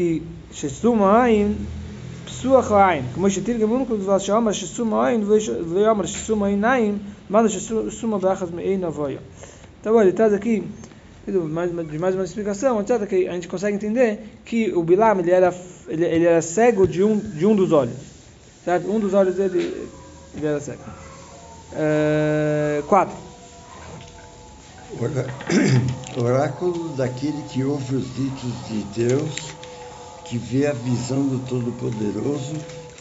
que 0.00 0.22
Shesuma 0.50 1.20
Ain 1.20 1.56
Psuach 2.24 2.72
Ain. 2.72 3.04
Como 3.12 3.28
Shetir 3.28 3.58
Gavun 3.58 3.84
Kudvat 3.84 4.22
Shomer 4.22 4.54
Shesuma 4.54 5.04
Ain 5.04 5.22
Veyomer 5.22 6.06
Shesuma 6.06 6.46
Ain 6.46 6.64
Ain 6.64 7.00
Manda 7.28 7.50
Shesuma 7.50 8.18
Beachas 8.18 8.50
Mein 8.50 8.82
Avoya. 8.82 9.20
Então, 9.78 9.94
olha, 9.94 10.12
traz 10.12 10.32
aqui 10.32 10.64
de 11.26 11.38
mais 11.38 12.14
uma 12.14 12.24
explicação, 12.24 12.80
etc., 12.80 13.06
que 13.06 13.28
a 13.28 13.32
gente 13.32 13.46
consegue 13.46 13.76
entender 13.76 14.40
que 14.44 14.72
o 14.72 14.82
Bilam 14.82 15.20
ele 15.20 15.30
era, 15.30 15.54
ele, 15.86 16.04
ele 16.04 16.24
era 16.24 16.42
cego 16.42 16.88
de 16.88 17.04
um, 17.04 17.18
de 17.18 17.46
um 17.46 17.54
dos 17.54 17.70
olhos. 17.70 17.94
Certo? 18.64 18.90
Um 18.90 18.98
dos 18.98 19.14
olhos 19.14 19.36
dele 19.36 19.88
ele 20.34 20.46
era 20.46 20.60
cego. 20.60 20.82
4. 21.68 21.76
É, 21.76 22.82
Orá... 24.98 25.26
Oráculo 26.16 26.88
daquele 26.96 27.42
que 27.50 27.62
ouve 27.62 27.96
os 27.96 28.14
ditos 28.14 28.68
de 28.68 28.82
Deus 29.06 29.59
que 30.30 30.38
vê 30.38 30.68
a 30.68 30.72
visão 30.72 31.26
do 31.26 31.40
Todo-Poderoso 31.40 32.54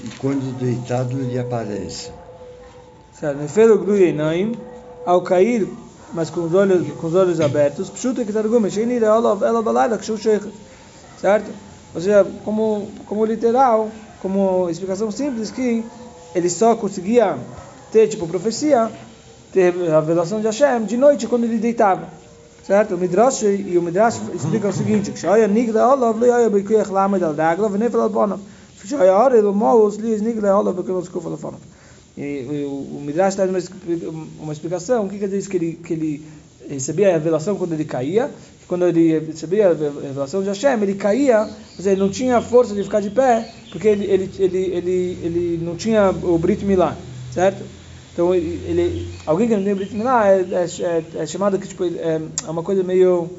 e 0.04 0.08
quando 0.18 0.52
deitado 0.58 1.16
lhe 1.16 1.38
aparece. 1.38 2.10
Ao 5.06 5.22
cair, 5.22 5.68
mas 6.12 6.32
com 6.32 6.42
os 6.42 6.54
olhos, 6.56 6.92
com 6.94 7.06
os 7.06 7.14
olhos 7.14 7.40
abertos, 7.40 7.92
certo? 11.22 11.52
Ou 11.94 12.02
seja, 12.02 12.26
como, 12.44 12.90
como 13.06 13.26
literal, 13.26 13.92
como 14.24 14.68
explicação 14.68 15.12
simples, 15.12 15.52
que 15.52 15.86
ele 16.34 16.50
só 16.50 16.76
conseguia 16.76 17.38
ter, 17.92 18.08
tipo, 18.08 18.28
profecia, 18.28 18.92
ter 19.54 19.72
a 19.92 20.00
revelação 20.00 20.40
de 20.40 20.48
Hashem 20.48 20.86
de 20.86 20.98
noite 20.98 21.28
quando 21.28 21.44
ele 21.44 21.60
deitava 21.60 22.08
certo? 22.70 22.94
O 22.94 22.98
Midrash 23.00 23.42
e 23.42 23.78
o 23.80 23.82
Midrash 23.82 24.22
explica 24.36 24.68
o 24.68 24.74
seguinte: 24.74 25.18
"Shaya 25.18 25.48
nigla 25.48 25.92
olav 25.94 26.22
li 26.22 26.30
aya 26.30 26.50
bikuyach 26.50 26.92
lamed 26.92 27.24
al 27.24 27.34
dagla 27.34 27.68
v'nefel 27.68 28.02
al 28.02 28.10
bonav." 28.10 28.40
Shaya 28.86 29.18
ore 29.18 29.42
lo 29.42 29.54
moos 29.54 29.98
li 29.98 30.22
nigla 30.22 30.56
olav 30.60 30.76
bikuyach 30.76 31.10
kuf 31.10 31.26
al 31.26 31.38
bonav. 31.38 31.62
E 32.16 32.66
o 32.70 33.02
Midrash 33.02 33.36
traz 33.36 33.50
uma 33.50 34.54
explicação, 34.54 35.06
o 35.06 35.10
que 35.10 35.18
quer 35.18 35.30
dizer 35.30 35.50
que 35.50 35.58
ele 35.58 35.72
que 35.84 35.94
ele 35.94 36.26
recebia 36.70 37.10
a 37.10 37.14
revelação 37.14 37.56
quando 37.56 37.74
ele 37.74 37.86
caía, 37.86 38.30
quando 38.68 38.86
ele 38.86 39.18
recebia 39.18 39.70
a 39.70 39.74
revelação 39.74 40.44
de 40.44 40.50
Hashem, 40.50 40.84
ele 40.84 40.94
caía, 40.94 41.50
mas 41.76 41.88
ele 41.88 42.00
não 42.00 42.10
tinha 42.10 42.40
força 42.40 42.76
de 42.76 42.84
ficar 42.84 43.00
de 43.00 43.10
pé, 43.10 43.50
porque 43.72 43.88
ele 43.88 44.06
ele 44.06 44.30
ele 44.38 44.64
ele, 44.78 45.18
ele 45.24 45.60
não 45.64 45.76
tinha 45.76 46.12
o 46.12 46.38
Brit 46.38 46.64
Milá, 46.64 46.96
certo? 47.34 47.64
Então, 48.14 48.34
ele, 48.34 49.08
alguém 49.26 49.48
que 49.48 49.56
não 49.56 49.64
tem 49.64 49.76
Brit 49.76 49.96
Milá 49.96 50.28
é, 50.28 50.42
é, 50.42 51.04
é, 51.16 51.26
chamado 51.26 51.58
que 51.58 51.68
tipo, 51.68 51.86
é, 51.86 52.22
é 52.46 52.50
uma 52.50 52.64
coisa 52.64 52.84
meio. 52.84 53.30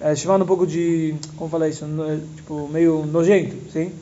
É 0.00 0.14
chamado 0.14 0.44
um 0.44 0.46
pouco 0.46 0.66
de. 0.66 1.14
Como 1.36 1.50
falar 1.50 1.68
isso? 1.68 1.86
No, 1.86 2.20
tipo, 2.36 2.68
meio 2.68 3.04
nojento, 3.06 3.56
sim? 3.72 3.92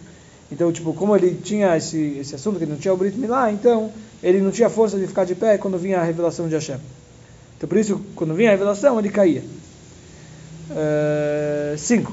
Então, 0.51 0.71
tipo, 0.73 0.93
como 0.93 1.17
ele 1.17 1.35
tinha 1.43 1.77
esse, 1.77 2.19
esse 2.19 2.35
assunto, 2.35 2.59
que 2.59 2.65
ele 2.65 2.73
não 2.73 2.79
tinha 2.79 2.93
o 2.93 2.97
Brit 2.97 3.19
Milá, 3.19 3.51
então 3.51 3.91
ele 4.23 4.41
não 4.41 4.51
tinha 4.51 4.71
força 4.71 4.99
de 4.99 5.07
ficar 5.07 5.25
de 5.25 5.35
pé 5.35 5.59
quando 5.59 5.79
vinha 5.79 6.01
a 6.01 6.05
revelação 6.05 6.49
de 6.49 6.55
Hashem. 6.55 6.79
Então, 7.57 7.69
por 7.69 7.79
isso, 7.79 8.01
quando 8.15 8.35
vinha 8.35 8.51
a 8.51 8.53
revelação, 8.53 8.99
ele 8.99 9.11
caía. 9.11 9.43
Uh, 10.71 11.77
cinco. 11.77 12.13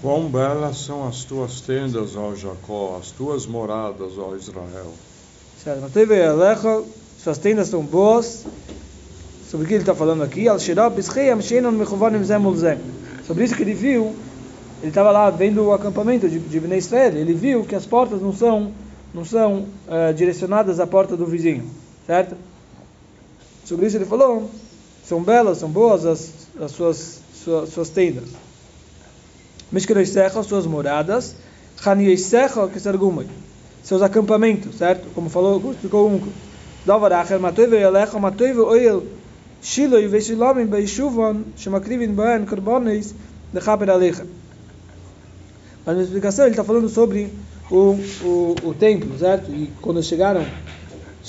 Quão 0.00 0.28
belas 0.28 0.78
são 0.78 1.06
as 1.06 1.24
tuas 1.24 1.60
tendas, 1.60 2.16
ó 2.16 2.34
Jacó, 2.34 2.98
as 3.00 3.10
tuas 3.12 3.46
moradas, 3.46 4.18
ó 4.18 4.34
Israel. 4.34 4.92
Suas 7.18 7.38
tendas 7.38 7.68
são 7.68 7.82
boas. 7.84 8.44
Sobre 9.48 9.64
o 9.64 9.68
que 9.68 9.74
ele 9.74 9.82
está 9.82 9.94
falando 9.94 10.22
aqui? 10.22 10.46
Sobre 13.26 13.44
isso 13.44 13.54
que 13.54 13.62
ele 13.62 13.74
viu, 13.74 14.16
ele 14.80 14.88
estava 14.88 15.12
lá 15.12 15.30
vendo 15.30 15.62
o 15.62 15.72
acampamento 15.72 16.28
de, 16.28 16.40
de 16.40 16.58
Bnei 16.58 16.78
Israel. 16.78 17.16
Ele 17.16 17.32
viu 17.32 17.64
que 17.64 17.76
as 17.76 17.86
portas 17.86 18.20
não 18.20 18.32
são, 18.32 18.72
não 19.14 19.24
são 19.24 19.66
uh, 19.86 20.12
direcionadas 20.12 20.80
à 20.80 20.86
porta 20.86 21.16
do 21.16 21.26
vizinho, 21.26 21.70
certo? 22.06 22.34
Sobre 23.64 23.86
isso 23.86 23.96
ele 23.96 24.06
falou, 24.06 24.50
são 25.04 25.22
belas, 25.22 25.58
são 25.58 25.70
boas 25.70 26.04
as, 26.04 26.32
as 26.60 26.72
suas, 26.72 27.20
suas, 27.32 27.68
suas 27.68 27.88
tendas. 27.88 28.30
Mishkeroisecha, 29.70 30.42
suas 30.42 30.66
moradas. 30.66 31.36
Chaniyeisecha, 31.80 32.66
que 32.68 32.80
se 32.80 32.88
seus 33.82 34.02
acampamentos, 34.02 34.76
certo? 34.76 35.08
Como 35.14 35.28
falou, 35.28 35.72
explicou 35.72 36.08
um 36.08 36.20
Dovaracher, 36.86 37.38
Matoive 37.38 37.76
Yelecha, 37.76 38.18
Matoive 38.18 38.60
Oil, 38.60 39.04
Shiloi, 39.60 40.06
Veshilomim, 40.08 40.66
Beishuvon, 40.66 41.42
Shemakrivin, 41.56 42.12
Baen, 42.12 42.44
Korbonis, 42.44 43.14
Lechaper 43.52 43.90
Alecha. 43.90 44.26
Mas 45.84 45.96
na 45.96 46.02
explicação 46.02 46.44
ele 46.44 46.52
está 46.52 46.64
falando 46.64 46.88
sobre 46.88 47.32
o, 47.70 47.96
o, 48.24 48.54
o 48.64 48.74
templo, 48.74 49.18
certo? 49.18 49.50
E 49.50 49.70
quando 49.80 50.02
chegaram 50.02 50.44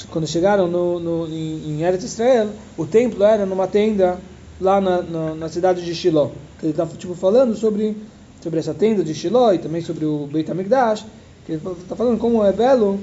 quando 0.10 0.26
chegaram 0.26 0.68
no, 0.68 1.00
no, 1.00 1.28
em, 1.28 1.70
em 1.70 1.84
Eretz 1.84 2.04
Israel, 2.04 2.50
o 2.76 2.86
templo 2.86 3.24
era 3.24 3.46
numa 3.46 3.68
tenda 3.68 4.18
lá 4.60 4.82
na, 4.82 5.02
na, 5.04 5.36
na 5.36 5.50
cidade 5.50 5.86
de 5.86 5.94
Shiloh. 5.94 6.32
Ele 6.62 6.72
está 6.72 6.86
tipo, 6.86 7.14
falando 7.14 7.56
sobre, 7.56 7.96
sobre 8.42 8.60
essa 8.60 8.74
tenda 8.74 9.04
de 9.04 9.14
Shiloh 9.14 9.54
e 9.54 9.60
também 9.60 9.82
sobre 9.82 10.06
o 10.06 10.28
Beit 10.32 10.50
HaMikdash, 10.50 11.06
que 11.46 11.54
está 11.54 11.96
falando 11.96 12.18
como 12.18 12.44
é 12.44 12.52
belo 12.52 13.00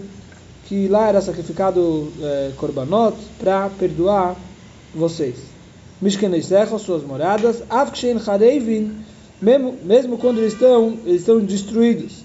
que 0.67 0.89
lá 0.89 1.09
era 1.09 1.21
sacrificado 1.21 2.13
é, 2.23 2.53
korbanot 2.57 3.17
para 3.39 3.69
perdoar 3.71 4.37
vocês. 4.95 5.37
Mishkenesecha, 6.01 6.79
suas 6.79 7.03
moradas, 7.03 7.63
Avkshen 7.69 8.19
Harevin, 8.25 9.05
mesmo, 9.43 9.77
mesmo 9.83 10.19
quando 10.19 10.39
eles 10.39 10.53
estão, 10.53 10.99
eles 11.05 11.23
estão 11.23 11.41
destruídos. 11.41 12.25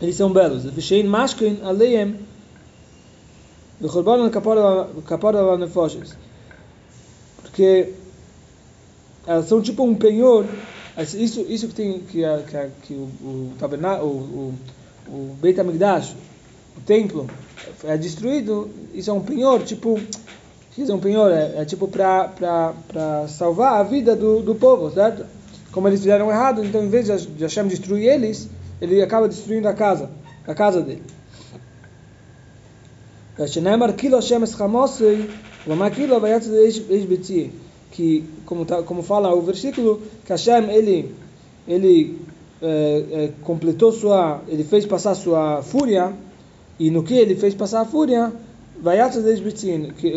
Eles 0.00 0.16
são 0.16 0.32
belos. 0.32 0.64
Vishen 0.64 1.04
Mashken 1.04 1.60
Aleem, 1.62 2.16
Vechorbanan 3.80 4.30
Kapara 4.30 5.56
Nefoshes. 5.58 6.16
Porque 7.42 7.92
elas 9.26 9.46
são 9.46 9.60
tipo 9.60 9.84
um 9.84 9.94
penhor 9.94 10.46
isso, 10.97 11.45
isso 11.47 11.67
que 11.67 11.73
tem 11.73 11.99
que, 11.99 12.21
que, 12.21 12.69
que 12.83 12.93
o, 12.93 13.03
o 13.23 13.53
tabernáculo, 13.59 14.09
o, 14.09 14.53
o, 15.09 15.13
o 15.13 15.35
Beit 15.41 15.59
HaMikdash, 15.59 16.15
o 16.77 16.81
templo, 16.81 17.27
é 17.83 17.97
destruído, 17.97 18.69
isso 18.93 19.09
é 19.09 19.13
um 19.13 19.21
penhor, 19.21 19.63
tipo, 19.63 19.99
isso 20.77 20.91
é 20.91 20.95
um 20.95 20.99
penhor, 20.99 21.31
é, 21.31 21.61
é 21.61 21.65
tipo 21.65 21.87
para 21.87 23.27
salvar 23.27 23.79
a 23.79 23.83
vida 23.83 24.15
do, 24.15 24.41
do 24.41 24.55
povo, 24.55 24.91
certo? 24.91 25.25
Como 25.71 25.87
eles 25.87 25.99
fizeram 25.99 26.29
errado, 26.29 26.63
então 26.63 26.83
em 26.83 26.89
vez 26.89 27.05
de 27.05 27.43
Hashem 27.43 27.67
destruir 27.67 28.07
eles, 28.07 28.49
ele 28.81 29.01
acaba 29.01 29.27
destruindo 29.27 29.67
a 29.67 29.73
casa, 29.73 30.09
a 30.47 30.53
casa 30.53 30.81
dele. 30.81 31.03
שנאמר 33.45 33.91
קילו 33.91 34.17
השם 34.17 34.43
אסחמוסי, 34.43 35.15
ומה 35.67 35.89
קילו 35.89 36.21
ויצא 36.21 36.57
איש 36.89 37.05
ביצי. 37.05 37.49
que 37.92 38.24
como 38.44 38.64
tá, 38.64 38.82
como 38.82 39.02
fala 39.02 39.32
o 39.34 39.40
versículo, 39.42 40.02
que 40.24 40.32
Hashem 40.32 40.70
ele 40.70 41.14
ele 41.68 42.18
é, 42.60 43.04
é, 43.12 43.30
completou 43.42 43.92
sua, 43.92 44.40
ele 44.48 44.64
fez 44.64 44.84
passar 44.84 45.14
sua 45.14 45.62
fúria 45.62 46.12
e 46.78 46.90
no 46.90 47.02
que 47.02 47.14
ele 47.14 47.36
fez 47.36 47.54
passar 47.54 47.82
a 47.82 47.84
fúria, 47.84 48.32
vai 48.80 48.98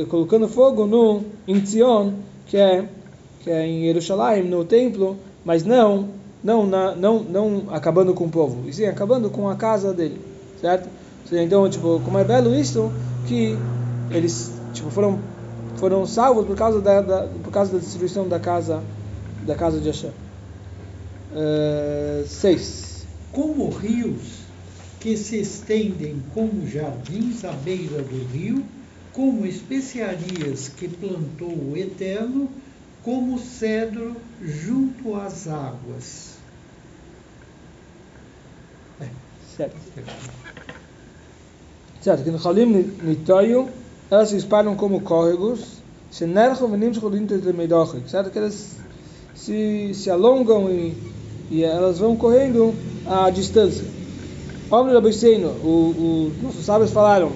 colocando 0.09 0.47
fogo 0.47 0.87
no 0.87 1.23
em 1.47 1.63
Zion, 1.63 2.13
que 2.47 2.57
é 2.57 2.85
que 3.43 3.51
é 3.51 3.67
em 3.67 3.83
Jerusalém, 3.83 4.43
no 4.43 4.65
templo, 4.65 5.17
mas 5.43 5.63
não 5.63 6.09
não 6.43 6.65
na, 6.65 6.95
não 6.95 7.19
não 7.19 7.63
acabando 7.69 8.13
com 8.13 8.25
o 8.25 8.29
povo, 8.29 8.67
e 8.67 8.73
sim 8.73 8.85
acabando 8.85 9.29
com 9.29 9.49
a 9.49 9.55
casa 9.55 9.93
dele, 9.93 10.19
certo? 10.59 10.89
Então, 11.31 11.67
tipo, 11.69 11.99
como 12.05 12.17
é 12.17 12.23
belo 12.23 12.55
isso 12.55 12.91
que 13.27 13.57
eles 14.11 14.51
tipo 14.73 14.89
foram 14.89 15.19
foram 15.77 16.05
salvos 16.05 16.45
por 16.45 16.55
causa 16.55 16.81
da, 16.81 17.01
da 17.01 17.27
por 17.43 17.51
causa 17.51 17.73
da 17.73 17.79
destruição 17.79 18.27
da 18.27 18.39
casa 18.39 18.81
da 19.45 19.55
casa 19.55 19.79
de 19.79 19.87
Hashem. 19.87 20.11
Uh, 21.31 22.25
seis. 22.27 23.05
Como 23.31 23.69
rios 23.69 24.45
que 24.99 25.15
se 25.17 25.37
estendem 25.37 26.23
como 26.33 26.65
jardins 26.65 27.43
à 27.45 27.51
beira 27.51 28.01
do 28.01 28.25
rio, 28.33 28.65
como 29.13 29.45
especiarias 29.45 30.69
que 30.69 30.87
plantou 30.87 31.71
o 31.71 31.77
Eterno, 31.77 32.49
como 33.03 33.37
cedro 33.37 34.15
junto 34.41 35.15
às 35.15 35.47
águas. 35.47 36.35
É. 38.99 39.07
Certo. 39.55 39.75
Certo, 42.01 42.23
que 42.23 42.31
no 42.31 42.37
Halim 42.37 42.91
Nitoyu, 43.03 43.69
elas 44.09 44.29
se 44.29 44.37
espalham 44.37 44.75
como 44.75 45.01
córregos, 45.01 45.83
certo? 48.09 48.29
Que 48.29 48.37
elas 48.37 48.77
se, 49.33 49.93
se 49.93 50.09
alongam 50.09 50.69
e, 50.69 50.93
e 51.51 51.63
elas 51.63 51.99
vão 51.99 52.15
correndo 52.15 52.73
a 53.05 53.29
distância. 53.29 53.83
Homem 54.69 54.93
da 54.93 55.01
Beiseino, 55.01 55.49
os 55.63 56.41
nossos 56.41 56.65
sábios 56.65 56.91
falaram, 56.91 57.31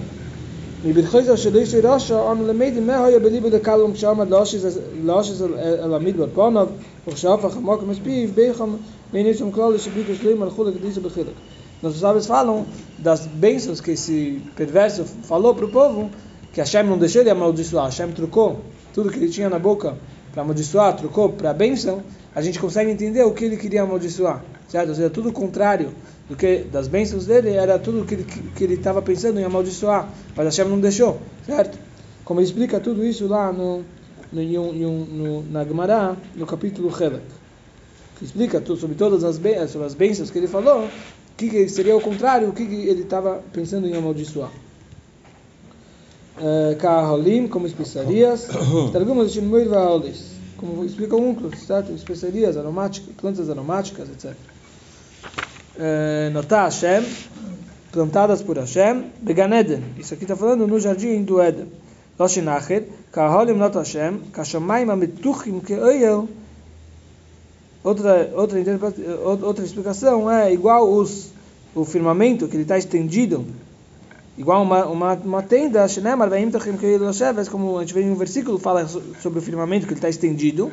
nossos 11.81 11.99
sábios 11.99 12.25
falam 12.25 12.65
das 12.97 13.25
bênçãos 13.25 13.79
que 13.79 13.91
esse 13.91 14.41
perverso 14.55 15.05
falou 15.23 15.53
para 15.55 15.65
o 15.65 15.69
povo, 15.69 16.09
que 16.53 16.59
Hashem 16.59 16.83
não 16.83 16.97
deixou 16.97 17.21
ele 17.21 17.29
amaldiçoar, 17.29 17.85
Hashem 17.85 18.11
trocou 18.11 18.61
tudo 18.93 19.09
que 19.09 19.17
ele 19.17 19.29
tinha 19.29 19.49
na 19.49 19.59
boca 19.59 19.97
para 20.31 20.41
amaldiçoar, 20.41 20.95
trocou 20.95 21.29
para 21.29 21.51
a 21.51 21.53
bênção, 21.53 22.03
a 22.33 22.41
gente 22.41 22.59
consegue 22.59 22.91
entender 22.91 23.23
o 23.23 23.33
que 23.33 23.45
ele 23.45 23.57
queria 23.57 23.83
amaldiçoar, 23.83 24.43
certo? 24.67 24.89
Ou 24.89 24.95
seja, 24.95 25.09
tudo 25.09 25.29
o 25.29 25.33
contrário 25.33 25.91
do 26.27 26.35
que 26.35 26.59
das 26.71 26.87
bênçãos 26.87 27.25
dele 27.25 27.49
era 27.51 27.79
tudo 27.79 28.05
ele 28.11 28.23
que 28.23 28.63
ele 28.63 28.75
estava 28.75 29.01
pensando 29.01 29.39
em 29.39 29.43
amaldiçoar, 29.43 30.09
mas 30.35 30.45
Hashem 30.45 30.69
não 30.69 30.79
deixou, 30.79 31.19
certo? 31.45 31.77
Como 32.23 32.39
ele 32.39 32.47
explica 32.47 32.79
tudo 32.79 33.05
isso 33.05 33.27
lá 33.27 33.51
no, 33.51 33.83
no, 34.31 34.73
no, 34.73 35.05
no 35.05 35.43
na 35.51 35.63
Gemara, 35.63 36.15
no 36.35 36.45
capítulo 36.45 36.89
Helek, 36.89 37.23
que 38.17 38.25
explica 38.25 38.61
tudo 38.61 38.79
sobre 38.79 38.95
todas 38.95 39.23
as 39.23 39.39
sobre 39.71 39.87
as 39.87 39.93
bênçãos 39.93 40.29
que 40.29 40.37
ele 40.37 40.47
falou, 40.47 40.87
que, 41.35 41.49
que 41.49 41.69
seria 41.69 41.95
o 41.95 42.01
contrário, 42.01 42.49
o 42.49 42.53
que, 42.53 42.65
que 42.65 42.87
ele 42.87 43.01
estava 43.01 43.41
pensando 43.51 43.87
em 43.87 43.95
amaldiçoar. 43.95 44.51
Kaholim, 46.79 47.47
como 47.47 47.67
especiarias, 47.67 48.47
Targum 48.93 49.25
de 49.25 49.41
Moir 49.41 49.67
Vaolis, 49.67 50.31
como 50.57 50.83
explica 50.83 51.15
o 51.15 51.29
Unclus, 51.29 51.59
certo? 51.65 51.91
Especiarias 51.91 52.57
aromáticas, 52.57 53.13
plantas 53.15 53.49
aromáticas, 53.49 54.09
etc 54.09 54.35
notá 56.31 56.63
Hashem, 56.63 57.03
plantadas 57.91 58.41
por 58.41 58.57
Hashem, 58.57 59.11
Beganeden. 59.21 59.83
Isso 59.97 60.13
aqui 60.13 60.23
está 60.23 60.35
falando 60.35 60.67
no 60.67 60.79
jardim 60.79 61.23
do 61.23 61.41
Éden. 61.41 61.67
Loshinacher, 62.17 62.83
Kaholim 63.11 63.55
not 63.55 63.75
Hashem, 63.77 64.19
Kashamayim 64.31 64.89
Ametuchim 64.89 65.61
Keoyel. 65.61 66.27
Outra, 67.81 68.29
outra, 68.35 68.59
outra 69.41 69.63
explicação 69.63 70.29
é 70.29 70.51
igual 70.51 70.91
os, 70.91 71.31
o 71.73 71.85
firmamento 71.85 72.47
que 72.49 72.57
ele 72.57 72.63
está 72.63 72.77
estendido, 72.77 73.45
igual 74.39 74.63
uma, 74.63 74.85
uma, 74.85 75.13
uma 75.15 75.43
tenda, 75.43 75.85
como 77.49 77.77
a 77.77 77.81
gente 77.81 77.93
vê 77.93 78.01
em 78.01 78.09
um 78.09 78.15
versículo 78.15 78.57
fala 78.57 78.87
sobre 78.87 79.39
o 79.39 79.41
firmamento 79.41 79.85
que 79.85 79.91
ele 79.91 79.97
está 79.97 80.07
estendido. 80.07 80.71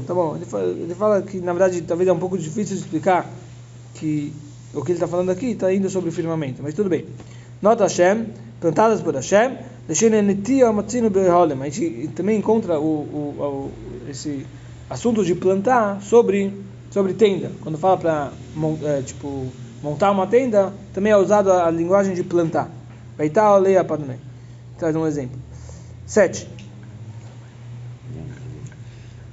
Tá 0.00 0.12
bom, 0.12 0.34
ele 0.34 0.44
fala, 0.44 0.64
ele 0.64 0.94
fala 0.94 1.22
que 1.22 1.38
na 1.38 1.52
verdade 1.52 1.82
talvez 1.82 2.08
é 2.08 2.12
um 2.12 2.18
pouco 2.18 2.36
difícil 2.36 2.74
de 2.74 2.82
explicar 2.82 3.30
que 3.94 4.32
o 4.74 4.82
que 4.82 4.90
ele 4.90 4.96
está 4.96 5.06
falando 5.06 5.30
aqui 5.30 5.52
está 5.52 5.72
indo 5.72 5.88
sobre 5.88 6.10
o 6.10 6.12
firmamento, 6.12 6.62
mas 6.64 6.74
tudo 6.74 6.88
bem. 6.88 7.06
Nota 7.62 7.84
Hashem, 7.84 8.26
plantadas 8.60 9.00
por 9.00 9.14
Hashem. 9.14 9.56
A 9.88 11.68
gente 11.68 12.08
também 12.08 12.38
encontra 12.38 12.80
o, 12.80 12.82
o, 12.82 13.34
o, 13.38 13.70
esse 14.08 14.46
assunto 14.90 15.24
de 15.24 15.34
plantar 15.34 16.02
sobre 16.02 16.52
sobre 16.90 17.14
tenda. 17.14 17.52
Quando 17.60 17.78
fala 17.78 17.96
para 17.96 18.32
é, 18.82 19.02
tipo 19.02 19.46
montar 19.82 20.10
uma 20.10 20.26
tenda, 20.26 20.72
também 20.92 21.12
é 21.12 21.16
usado 21.16 21.50
a, 21.52 21.68
a 21.68 21.70
linguagem 21.70 22.14
de 22.14 22.24
plantar. 22.24 22.68
Beitar 23.16 23.56
leia 23.58 23.84
para 23.84 24.02
Traz 24.76 24.96
um 24.96 25.06
exemplo. 25.06 25.38
7. 26.06 26.48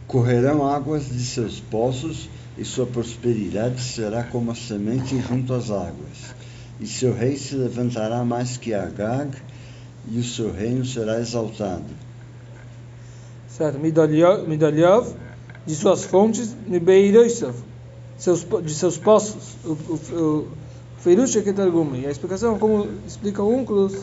Correrão 0.06 0.66
águas 0.66 1.10
de 1.10 1.24
seus 1.24 1.60
poços, 1.60 2.30
e 2.58 2.64
sua 2.64 2.86
prosperidade 2.86 3.82
será 3.82 4.24
como 4.24 4.52
a 4.52 4.56
semente 4.56 5.20
junto 5.20 5.54
às 5.54 5.70
águas. 5.70 6.36
E 6.80 6.88
seu 6.88 7.14
rei 7.14 7.36
se 7.36 7.56
levantará 7.56 8.24
mais 8.24 8.58
que 8.58 8.74
Agag, 8.74 9.38
e 10.10 10.20
o 10.20 10.24
seu 10.24 10.52
reino 10.52 10.86
será 10.86 11.20
exaltado. 11.20 11.86
Certo. 13.50 13.80
Midoliov, 13.80 15.14
de 15.68 15.76
suas 15.76 16.06
fontes, 16.06 16.56
Mibeiroisov, 16.66 17.54
de 18.64 18.74
seus 18.74 18.98
poços, 18.98 19.58
o, 19.66 19.72
o, 19.72 19.96
o 20.16 20.48
Ferusha 20.98 21.42
Ketargumi. 21.42 22.02
E 22.02 22.08
a 22.08 22.12
explicação, 22.12 22.58
como 22.58 22.88
explica 23.06 23.44
o 23.44 23.54
Unclus, 23.54 23.94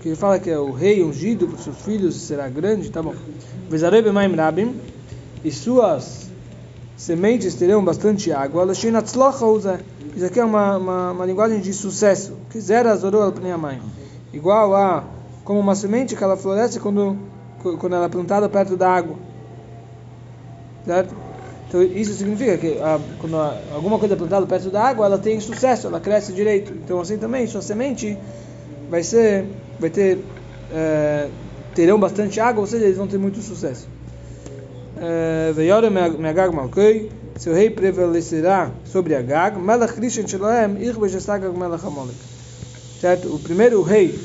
que 0.00 0.10
ele 0.10 0.16
fala 0.16 0.38
que 0.38 0.48
é 0.48 0.56
o 0.56 0.70
rei 0.70 1.02
ungido 1.02 1.48
para 1.48 1.58
seus 1.58 1.76
filhos 1.78 2.14
será 2.14 2.48
grande, 2.48 2.88
tá 2.88 3.02
bom. 3.02 3.16
Vezarebe 3.68 4.12
maim 4.12 4.32
rabim 4.34 4.76
e 5.44 5.50
suas 5.50 6.30
sementes 6.96 7.56
terão 7.56 7.84
bastante 7.84 8.30
água. 8.30 8.70
Isso 8.70 10.24
aqui 10.24 10.38
é 10.38 10.44
uma, 10.44 10.76
uma, 10.76 11.10
uma 11.10 11.26
linguagem 11.26 11.60
de 11.60 11.72
sucesso. 11.72 12.34
Que 12.48 12.60
zera 12.60 12.94
zorou 12.94 13.34
mãe. 13.58 13.82
Igual 14.32 14.74
a 14.76 15.04
como 15.44 15.58
uma 15.58 15.74
semente 15.74 16.14
que 16.14 16.22
ela 16.22 16.36
floresce 16.36 16.78
quando 16.78 17.18
quando 17.80 17.96
ela 17.96 18.04
é 18.04 18.08
plantada 18.08 18.48
perto 18.48 18.76
da 18.76 18.88
água. 18.88 19.16
Certo? 20.84 21.14
Então 21.68 21.82
isso 21.82 22.14
significa 22.14 22.56
que 22.56 22.78
a, 22.80 22.98
quando 23.20 23.36
a, 23.36 23.58
alguma 23.74 23.98
coisa 23.98 24.14
é 24.14 24.16
plantada 24.16 24.46
perto 24.46 24.70
da 24.70 24.82
água, 24.82 25.04
ela 25.04 25.18
tem 25.18 25.38
sucesso, 25.38 25.86
ela 25.86 26.00
cresce 26.00 26.32
direito. 26.32 26.72
Então 26.72 27.00
assim 27.00 27.18
também 27.18 27.46
sua 27.46 27.60
semente 27.60 28.16
vai 28.88 29.02
ser 29.02 29.44
vai 29.78 29.90
ter 29.90 30.18
é, 30.72 31.28
terão 31.74 31.98
bastante 32.00 32.40
água, 32.40 32.62
ou 32.62 32.66
seja, 32.66 32.84
eles 32.84 32.96
vão 32.96 33.06
ter 33.06 33.18
muito 33.18 33.40
sucesso. 33.40 33.86
É, 35.00 35.52
Veyora 35.52 35.90
Meagag 35.90 36.54
Malkei, 36.54 37.10
seu 37.38 37.54
rei 37.54 37.70
prevalecerá 37.70 38.70
sobre 38.84 39.14
Agag, 39.14 39.58
Melach. 39.58 39.94
Certo? 43.00 43.32
O 43.32 43.38
primeiro 43.38 43.80
rei 43.82 44.18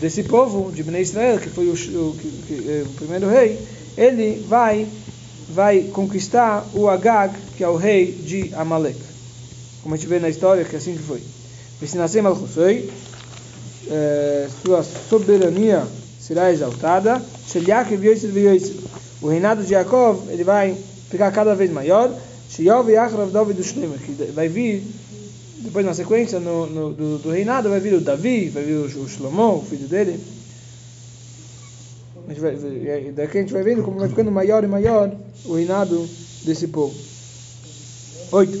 desse 0.00 0.22
povo, 0.22 0.72
de 0.72 0.82
Bnei 0.82 1.02
Israel, 1.02 1.38
que 1.38 1.50
foi 1.50 1.66
o, 1.66 1.72
o, 1.72 2.16
que, 2.16 2.70
é, 2.70 2.84
o 2.86 2.92
primeiro 2.94 3.28
rei, 3.28 3.58
ele 3.98 4.42
vai 4.48 4.86
vai 5.54 5.84
conquistar 5.84 6.66
o 6.74 6.88
Agag, 6.88 7.32
que 7.56 7.62
é 7.62 7.68
o 7.68 7.76
rei 7.76 8.10
de 8.10 8.52
Amalek. 8.54 8.98
Como 9.82 9.94
a 9.94 9.96
gente 9.96 10.08
vê 10.08 10.18
na 10.18 10.28
história, 10.28 10.64
que 10.64 10.74
assim 10.74 10.94
que 10.94 11.02
foi. 11.02 11.22
Vesinassem 11.80 12.22
Malchusoi, 12.22 12.90
é, 13.88 14.48
sua 14.64 14.82
soberania 14.82 15.86
será 16.20 16.52
exaltada. 16.52 17.22
O 19.22 19.28
reinado 19.28 19.62
de 19.62 19.70
Jacob 19.70 20.18
ele 20.28 20.42
vai 20.42 20.76
ficar 21.08 21.30
cada 21.30 21.54
vez 21.54 21.70
maior. 21.70 22.12
Que 23.98 24.32
vai 24.32 24.48
vir 24.48 24.82
depois 25.58 25.86
na 25.86 25.94
sequência 25.94 26.38
no, 26.38 26.66
no 26.66 26.92
do, 26.92 27.18
do, 27.18 27.30
reinado 27.30 27.70
vai 27.70 27.80
vir 27.80 27.94
o 27.94 28.00
Davi, 28.00 28.48
vai 28.50 28.62
vir 28.62 28.74
o, 28.74 28.84
o 28.84 29.08
Shlomo, 29.08 29.58
o 29.58 29.64
filho 29.64 29.88
dele. 29.88 30.20
Vai, 32.26 32.56
daqui 33.14 33.38
a 33.38 33.40
gente 33.42 33.52
vai 33.52 33.62
vendo 33.62 33.82
como 33.82 33.98
vai 33.98 34.08
ficando 34.08 34.30
maior 34.30 34.64
e 34.64 34.66
maior 34.66 35.14
o 35.44 35.54
reinado 35.54 36.08
desse 36.42 36.68
povo. 36.68 36.94
8. 38.32 38.58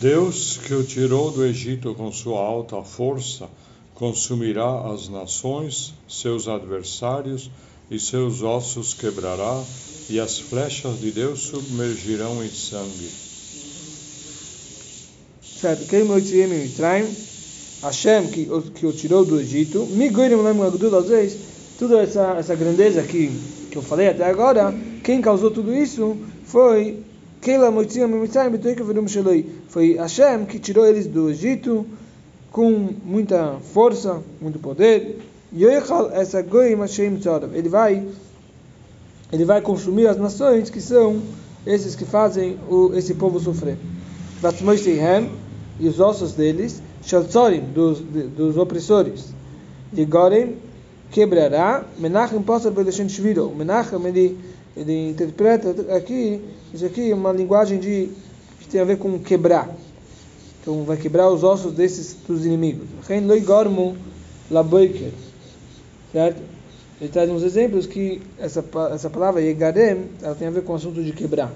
Deus 0.00 0.58
que 0.58 0.74
o 0.74 0.84
tirou 0.84 1.30
do 1.30 1.44
Egito 1.44 1.94
com 1.94 2.12
sua 2.12 2.40
alta 2.40 2.82
força, 2.82 3.48
consumirá 3.94 4.92
as 4.92 5.08
nações, 5.08 5.94
seus 6.08 6.48
adversários, 6.48 7.50
e 7.90 7.98
seus 7.98 8.42
ossos 8.42 8.94
quebrará, 8.94 9.62
e 10.08 10.18
as 10.18 10.38
flechas 10.38 10.98
de 11.00 11.10
Deus 11.10 11.40
submergirão 11.40 12.42
em 12.44 12.50
sangue. 12.50 13.10
Certo, 15.60 15.86
quem 15.86 16.04
Hashem 17.82 18.28
que, 18.28 18.48
o- 18.50 18.62
que 18.62 18.86
o 18.86 18.92
tirou 18.92 19.24
do 19.24 19.40
Egito, 19.40 19.86
Migoirim 19.86 20.36
Lem 20.36 20.62
Agdul 20.62 20.96
Azeis, 20.96 21.36
toda 21.82 22.00
essa, 22.00 22.36
essa 22.38 22.54
grandeza 22.54 23.02
que, 23.02 23.28
que 23.68 23.76
eu 23.76 23.82
falei 23.82 24.08
até 24.08 24.24
agora, 24.24 24.72
quem 25.02 25.20
causou 25.20 25.50
tudo 25.50 25.74
isso 25.74 26.16
foi. 26.44 27.02
Foi 29.68 29.94
Hashem 29.94 30.46
que 30.46 30.60
tirou 30.60 30.86
eles 30.86 31.08
do 31.08 31.28
Egito 31.28 31.84
com 32.52 32.90
muita 33.04 33.56
força, 33.72 34.22
muito 34.40 34.60
poder. 34.60 35.18
Ele 37.52 37.68
vai 37.68 38.06
ele 39.32 39.44
vai 39.44 39.60
consumir 39.60 40.06
as 40.06 40.18
nações 40.18 40.70
que 40.70 40.80
são 40.80 41.20
esses 41.66 41.96
que 41.96 42.04
fazem 42.04 42.58
o, 42.70 42.92
esse 42.94 43.14
povo 43.14 43.40
sofrer. 43.40 43.76
E 45.80 45.88
os 45.88 45.98
ossos 45.98 46.34
deles, 46.34 46.80
dos, 47.60 47.98
dos 47.98 48.56
opressores. 48.56 49.34
De 49.92 50.04
Gorem, 50.04 50.56
quebrará. 51.12 51.84
Menachem 51.98 52.42
possa 52.42 52.70
Bedeshen 52.70 53.08
Shviro. 53.08 53.54
Menachem, 53.54 54.04
ele, 54.06 54.38
ele 54.76 55.10
interpreta 55.10 55.70
aqui, 55.94 56.40
isso 56.74 56.84
aqui 56.84 57.10
é 57.10 57.14
uma 57.14 57.30
linguagem 57.30 57.78
de, 57.78 58.10
que 58.60 58.68
tem 58.68 58.80
a 58.80 58.84
ver 58.84 58.98
com 58.98 59.18
quebrar. 59.18 59.68
Então 60.60 60.82
vai 60.84 60.96
quebrar 60.96 61.28
os 61.28 61.44
ossos 61.44 61.72
desses 61.72 62.16
dos 62.26 62.46
inimigos. 62.46 62.86
Ren 63.06 63.26
Loigormu 63.26 63.96
Laboiker. 64.50 65.10
Certo? 66.12 66.40
Ele 67.00 67.10
traz 67.10 67.28
uns 67.30 67.42
exemplos 67.42 67.86
que 67.86 68.22
essa, 68.38 68.64
essa 68.92 69.10
palavra 69.10 69.40
Yegarem, 69.40 70.04
ela 70.22 70.34
tem 70.34 70.48
a 70.48 70.50
ver 70.50 70.62
com 70.62 70.72
o 70.72 70.76
assunto 70.76 71.02
de 71.02 71.12
quebrar. 71.12 71.52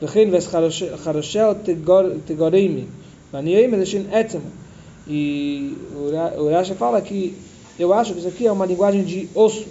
Ren 0.00 0.30
Ves 0.30 0.48
Tegoreimi. 2.26 2.88
E 5.08 5.76
o 6.36 6.50
Rashi 6.50 6.74
fala 6.74 7.00
que 7.00 7.36
eu 7.79 7.93
acho 7.93 8.13
que 8.13 8.19
isso 8.19 8.27
aqui 8.27 8.45
é 8.47 8.51
uma 8.51 8.65
linguagem 8.65 9.03
de 9.03 9.29
osso. 9.33 9.65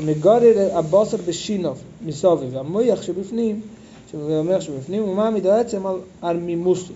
שמגורר 0.00 0.68
הבוסר 0.72 1.16
בשינוב, 1.26 1.82
מסובב, 2.04 2.56
המויח 2.56 3.02
שבפנים, 3.02 3.60
המויח 4.14 4.60
שבפנים, 4.60 5.02
ומה 5.08 5.30
מידו 5.30 5.50
עצם 5.50 5.86
על 5.86 5.96
ארמימוסו. 6.24 6.92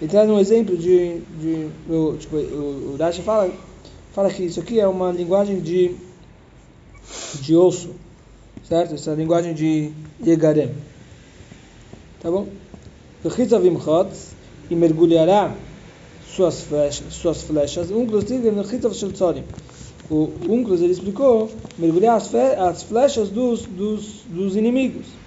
Ele 0.00 0.08
traz 0.08 0.30
um 0.30 0.38
exemplo 0.38 0.76
de, 0.76 1.18
de 1.40 1.68
o, 1.90 2.16
tipo, 2.16 2.36
o, 2.36 2.92
o 2.92 2.96
Rashi 2.96 3.20
fala, 3.20 3.50
fala 4.14 4.30
que 4.30 4.44
isso 4.44 4.60
aqui 4.60 4.78
é 4.78 4.86
uma 4.86 5.10
linguagem 5.10 5.58
de, 5.58 5.96
de 7.40 7.56
osso, 7.56 7.90
certo? 8.68 8.94
Essa 8.94 9.12
linguagem 9.14 9.52
de 9.54 9.90
Yegarem. 10.24 10.70
Tá 12.23 12.31
bom? 12.31 12.47
E 14.69 14.75
mergulhará 14.75 15.53
suas 16.25 16.61
flechas, 16.61 17.13
suas 17.13 17.41
flechas. 17.43 17.91
O 17.91 17.97
unclos 20.49 20.81
ele 20.81 20.93
explicou 20.93 21.49
mergulhar 21.77 22.15
as 22.15 22.83
flechas 22.83 23.29
dos, 23.29 23.63
dos, 23.65 24.21
dos 24.29 24.55
inimigos. 24.55 25.22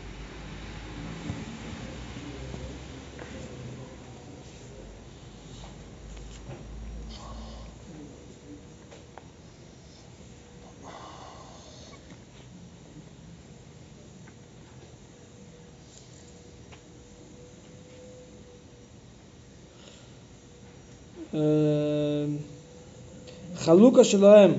חלוקה 23.65 24.03
שלהם 24.03 24.51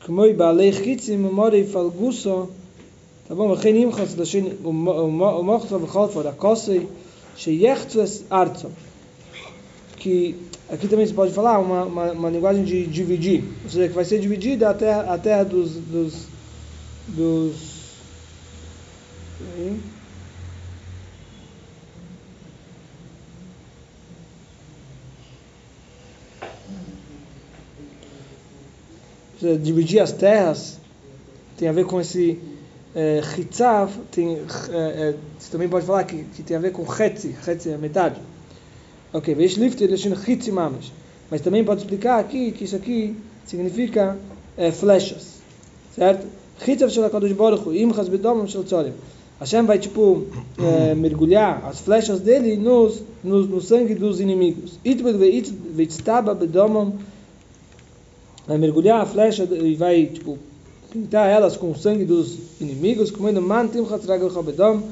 כמו 0.00 0.22
בעלי 0.36 0.72
חיצים 0.72 1.24
ומורי 1.24 1.64
פלגוסו 1.64 2.46
tá 3.28 3.34
bom? 3.34 3.52
וכן 3.52 3.76
ימחץ 3.76 4.16
לשין 4.18 4.46
ומוחצו 4.64 5.78
בכל 5.78 6.06
פור 6.12 6.28
הכוסי 6.28 6.78
שיחצו 7.36 8.00
ארצו 8.32 8.68
que 10.02 10.34
aqui 10.68 10.88
também 10.88 11.06
se 11.06 11.14
pode 11.14 11.32
falar 11.32 11.60
uma, 11.60 11.84
uma, 11.84 12.12
uma 12.12 12.30
linguagem 12.30 12.64
de 12.64 12.86
dividir 12.86 13.44
ou 13.64 13.70
seja, 13.70 13.88
que 13.88 13.94
vai 13.94 14.04
ser 14.04 14.18
dividida 14.18 14.68
a 14.68 14.74
terra, 14.74 15.14
a 15.14 15.18
terra 15.18 15.44
dos 15.44 15.70
dos, 15.74 16.26
dos 17.06 17.54
dividir 29.41 29.99
as 29.99 30.11
terras 30.11 30.79
tem 31.57 31.67
a 31.67 31.71
ver 31.71 31.85
com 31.85 31.99
esse 31.99 32.39
é, 32.95 33.21
hitzav, 33.37 33.91
tem, 34.11 34.37
é, 34.69 35.13
você 35.37 35.51
também 35.51 35.67
pode 35.67 35.85
falar 35.85 36.03
que, 36.03 36.23
que 36.35 36.43
tem 36.43 36.55
a 36.55 36.59
ver 36.59 36.71
com 36.71 36.85
chetzi, 36.85 37.35
chetzi 37.43 37.69
é 37.69 37.77
metade. 37.77 38.19
Ok, 39.13 39.33
veja 39.33 39.59
lift 39.59 39.85
deixando 39.87 40.15
hitzi 40.15 40.51
mamas. 40.51 40.91
Mas 41.29 41.41
também 41.41 41.63
pode 41.63 41.81
explicar 41.81 42.19
aqui 42.19 42.51
que 42.51 42.63
isso 42.63 42.75
aqui 42.75 43.15
significa 43.45 44.17
é, 44.57 44.71
flechas, 44.71 45.39
certo? 45.95 46.25
Hitzav 46.65 46.91
shel 46.91 47.05
HaKadosh 47.05 47.33
Baruch 47.33 47.67
Hu, 47.67 47.73
im 47.73 47.93
chas 47.93 48.07
bedomam 48.07 48.47
shel 48.47 48.63
tzorim. 48.63 48.93
Hashem 49.39 49.65
vai, 49.65 49.77
tipo, 49.77 50.25
é, 50.57 50.95
mergulhar 50.95 51.63
as 51.65 51.79
flechas 51.79 52.19
dele 52.19 52.57
nos, 52.57 53.03
no, 53.23 53.45
no 53.45 53.61
sangue 53.61 53.93
dos 53.93 54.19
inimigos. 54.19 54.79
Itbed 54.83 55.17
veit 55.17 55.53
veitztaba 55.75 56.33
bedomam 56.33 56.95
vai 58.47 58.57
mergulhar 58.57 59.01
a 59.01 59.05
flecha 59.05 59.43
e 59.43 59.75
vai 59.75 60.05
tipo 60.05 60.37
pintar 60.91 61.29
elas 61.29 61.57
com 61.57 61.71
o 61.71 61.75
sangue 61.75 62.05
dos 62.05 62.37
inimigos. 62.61 63.11
Como 63.11 63.27
ainda 63.27 63.41
mantim 63.41 63.83
khatragal 63.85 64.29
khabedam 64.29 64.83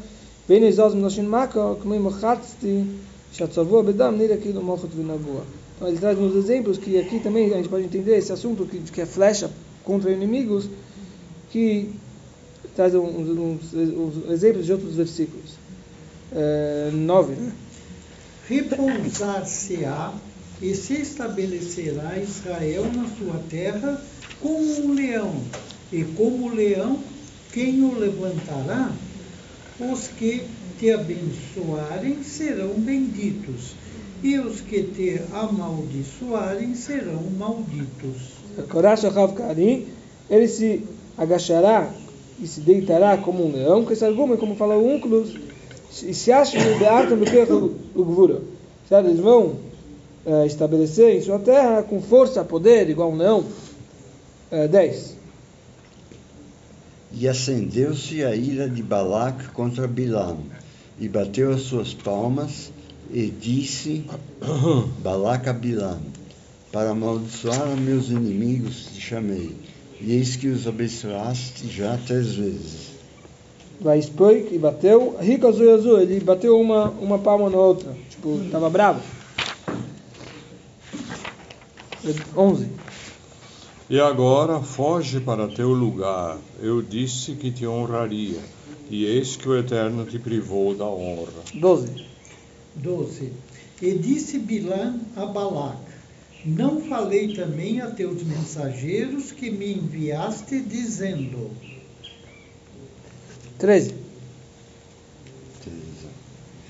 bem 0.47 0.67
izaz 0.67 0.93
noshin 0.93 1.23
maka 1.23 1.75
como 1.81 1.99
mochatzti 1.99 2.85
shatzavu 3.31 3.81
bedam 3.83 4.11
nira 4.11 4.35
aquilo 4.35 4.61
mochot 4.61 4.89
vinagua. 4.93 5.43
Então 5.75 5.87
ele 5.87 5.97
traz 5.97 6.19
uns 6.19 6.35
exemplos 6.35 6.77
que 6.77 6.97
aqui 6.97 7.19
também 7.19 7.51
a 7.53 7.57
gente 7.57 7.69
pode 7.69 7.83
entender 7.83 8.17
esse 8.17 8.31
assunto 8.31 8.65
que, 8.65 8.79
que 8.79 9.01
é 9.01 9.05
flecha 9.05 9.49
contra 9.83 10.11
inimigos 10.11 10.69
que 11.51 11.89
traz 12.75 12.93
uns, 12.93 13.29
uns, 13.29 13.73
uns 13.73 14.29
exemplos 14.29 14.65
de 14.65 14.73
outros 14.73 14.95
versículos. 14.95 15.53
É, 16.33 16.89
né? 16.91 17.51
Repousar-se-á 18.47 20.13
e 20.65 20.73
se 20.73 20.95
estabelecerá 20.95 22.17
Israel 22.17 22.86
na 22.91 23.08
sua 23.19 23.39
terra 23.51 24.01
como 24.41 24.86
um 24.86 24.93
leão, 24.93 25.36
e 25.93 26.04
como 26.04 26.49
leão, 26.49 26.99
quem 27.54 27.84
o 27.84 27.97
levantará? 27.97 28.91
Os 29.80 30.08
que 30.08 30.41
te 30.80 30.91
abençoarem 30.91 32.23
serão 32.23 32.69
benditos, 32.80 33.75
e 34.23 34.39
os 34.39 34.60
que 34.60 34.82
te 34.82 35.21
amaldiçoarem 35.32 36.73
serão 36.73 37.21
malditos. 37.38 38.34
Ele 40.28 40.47
se 40.47 40.84
agachará 41.15 41.93
e 42.39 42.47
se 42.47 42.62
deitará 42.62 43.17
como 43.17 43.45
um 43.45 43.51
leão, 43.51 43.86
que 43.86 43.93
esse 43.93 44.04
argumento, 44.04 44.39
como 44.39 44.56
fala 44.56 44.75
o 44.75 44.95
Unclus, 44.95 45.36
e 46.04 46.13
se 46.13 46.32
acha 46.32 46.58
que 46.58 46.80
de 46.80 46.86
arte 46.86 47.13
do 47.13 47.75
o 47.93 48.04
Gvura. 48.04 48.41
Eles 48.89 49.19
vão 49.19 49.58
eh, 50.25 50.45
estabelecer 50.45 51.15
em 51.15 51.21
sua 51.21 51.39
terra 51.39 51.83
com 51.83 52.01
força, 52.01 52.43
poder, 52.43 52.89
igual 52.89 53.13
leão. 53.13 53.45
Eh, 54.51 54.67
10. 54.67 55.15
E 57.13 57.27
acendeu-se 57.27 58.23
a 58.23 58.35
ira 58.35 58.67
de 58.67 58.81
Balac 58.81 59.49
contra 59.49 59.88
Bilam, 59.88 60.38
e 60.99 61.07
bateu 61.07 61.51
as 61.53 61.61
suas 61.61 61.93
palmas, 61.93 62.71
e 63.11 63.27
disse 63.27 64.03
Balac 65.03 65.47
a 65.47 65.53
Bilam, 65.53 65.99
para 66.71 66.89
amaldiçoar 66.89 67.61
a 67.61 67.75
meus 67.75 68.09
inimigos 68.09 68.88
te 68.93 68.99
chamei, 68.99 69.55
e 70.01 70.13
eis 70.13 70.35
que 70.35 70.47
os 70.47 70.67
abençoaste 70.67 71.67
já 71.67 71.97
três 72.05 72.33
vezes. 72.33 72.95
Vai 73.79 73.99
e 74.51 74.57
bateu. 74.57 75.15
Rico 75.19 75.47
azul 75.47 75.73
azul, 75.73 75.99
ele 76.01 76.19
bateu 76.21 76.59
uma, 76.59 76.89
uma 76.91 77.19
palma 77.19 77.49
na 77.49 77.57
outra. 77.57 77.95
Tipo, 78.09 78.41
estava 78.45 78.69
bravo. 78.69 79.01
11. 82.35 82.67
E 83.89 83.99
agora 83.99 84.61
foge 84.61 85.19
para 85.19 85.47
teu 85.47 85.71
lugar. 85.71 86.37
Eu 86.59 86.81
disse 86.81 87.33
que 87.33 87.51
te 87.51 87.65
honraria, 87.65 88.39
e 88.89 89.05
eis 89.05 89.35
que 89.35 89.47
o 89.47 89.57
Eterno 89.57 90.05
te 90.05 90.19
privou 90.19 90.75
da 90.75 90.85
honra. 90.85 91.43
12. 91.53 92.05
12. 92.75 93.31
E 93.81 93.93
disse 93.93 94.39
Bilã 94.39 94.99
a 95.15 95.25
Balac: 95.25 95.77
Não 96.45 96.81
falei 96.81 97.33
também 97.33 97.81
a 97.81 97.91
teus 97.91 98.23
mensageiros 98.23 99.31
que 99.31 99.49
me 99.49 99.73
enviaste, 99.73 100.61
dizendo: 100.61 101.51
13. 103.57 103.93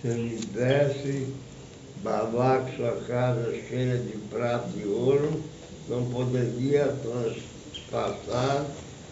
Se 0.01 0.07
lhe 0.07 0.39
desse 0.53 1.27
Balac 2.05 2.75
sua 2.75 2.91
casa 3.07 3.51
cheia 3.67 3.97
de 3.97 4.15
prata 4.29 4.69
e 4.77 4.85
ouro, 4.85 5.41
não 5.89 6.05
poderia 6.05 6.85
transpassar 7.01 8.63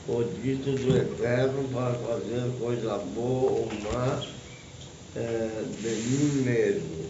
o 0.08 0.22
dito 0.22 0.70
do 0.70 0.96
Eterno 0.96 1.68
para 1.74 1.96
fazer 1.96 2.44
coisa 2.60 3.00
boa 3.00 3.52
ou 3.52 3.68
má 3.82 4.22
eh, 5.16 5.64
de 5.82 5.90
mim 5.90 6.44
mesmo. 6.44 7.10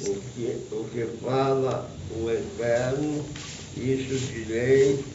O 0.00 0.14
que, 0.34 0.56
o 0.74 0.84
que 0.86 1.06
fala 1.24 1.88
o 2.10 2.28
Eterno, 2.28 3.24
isso 3.76 4.18
direi 4.26 5.13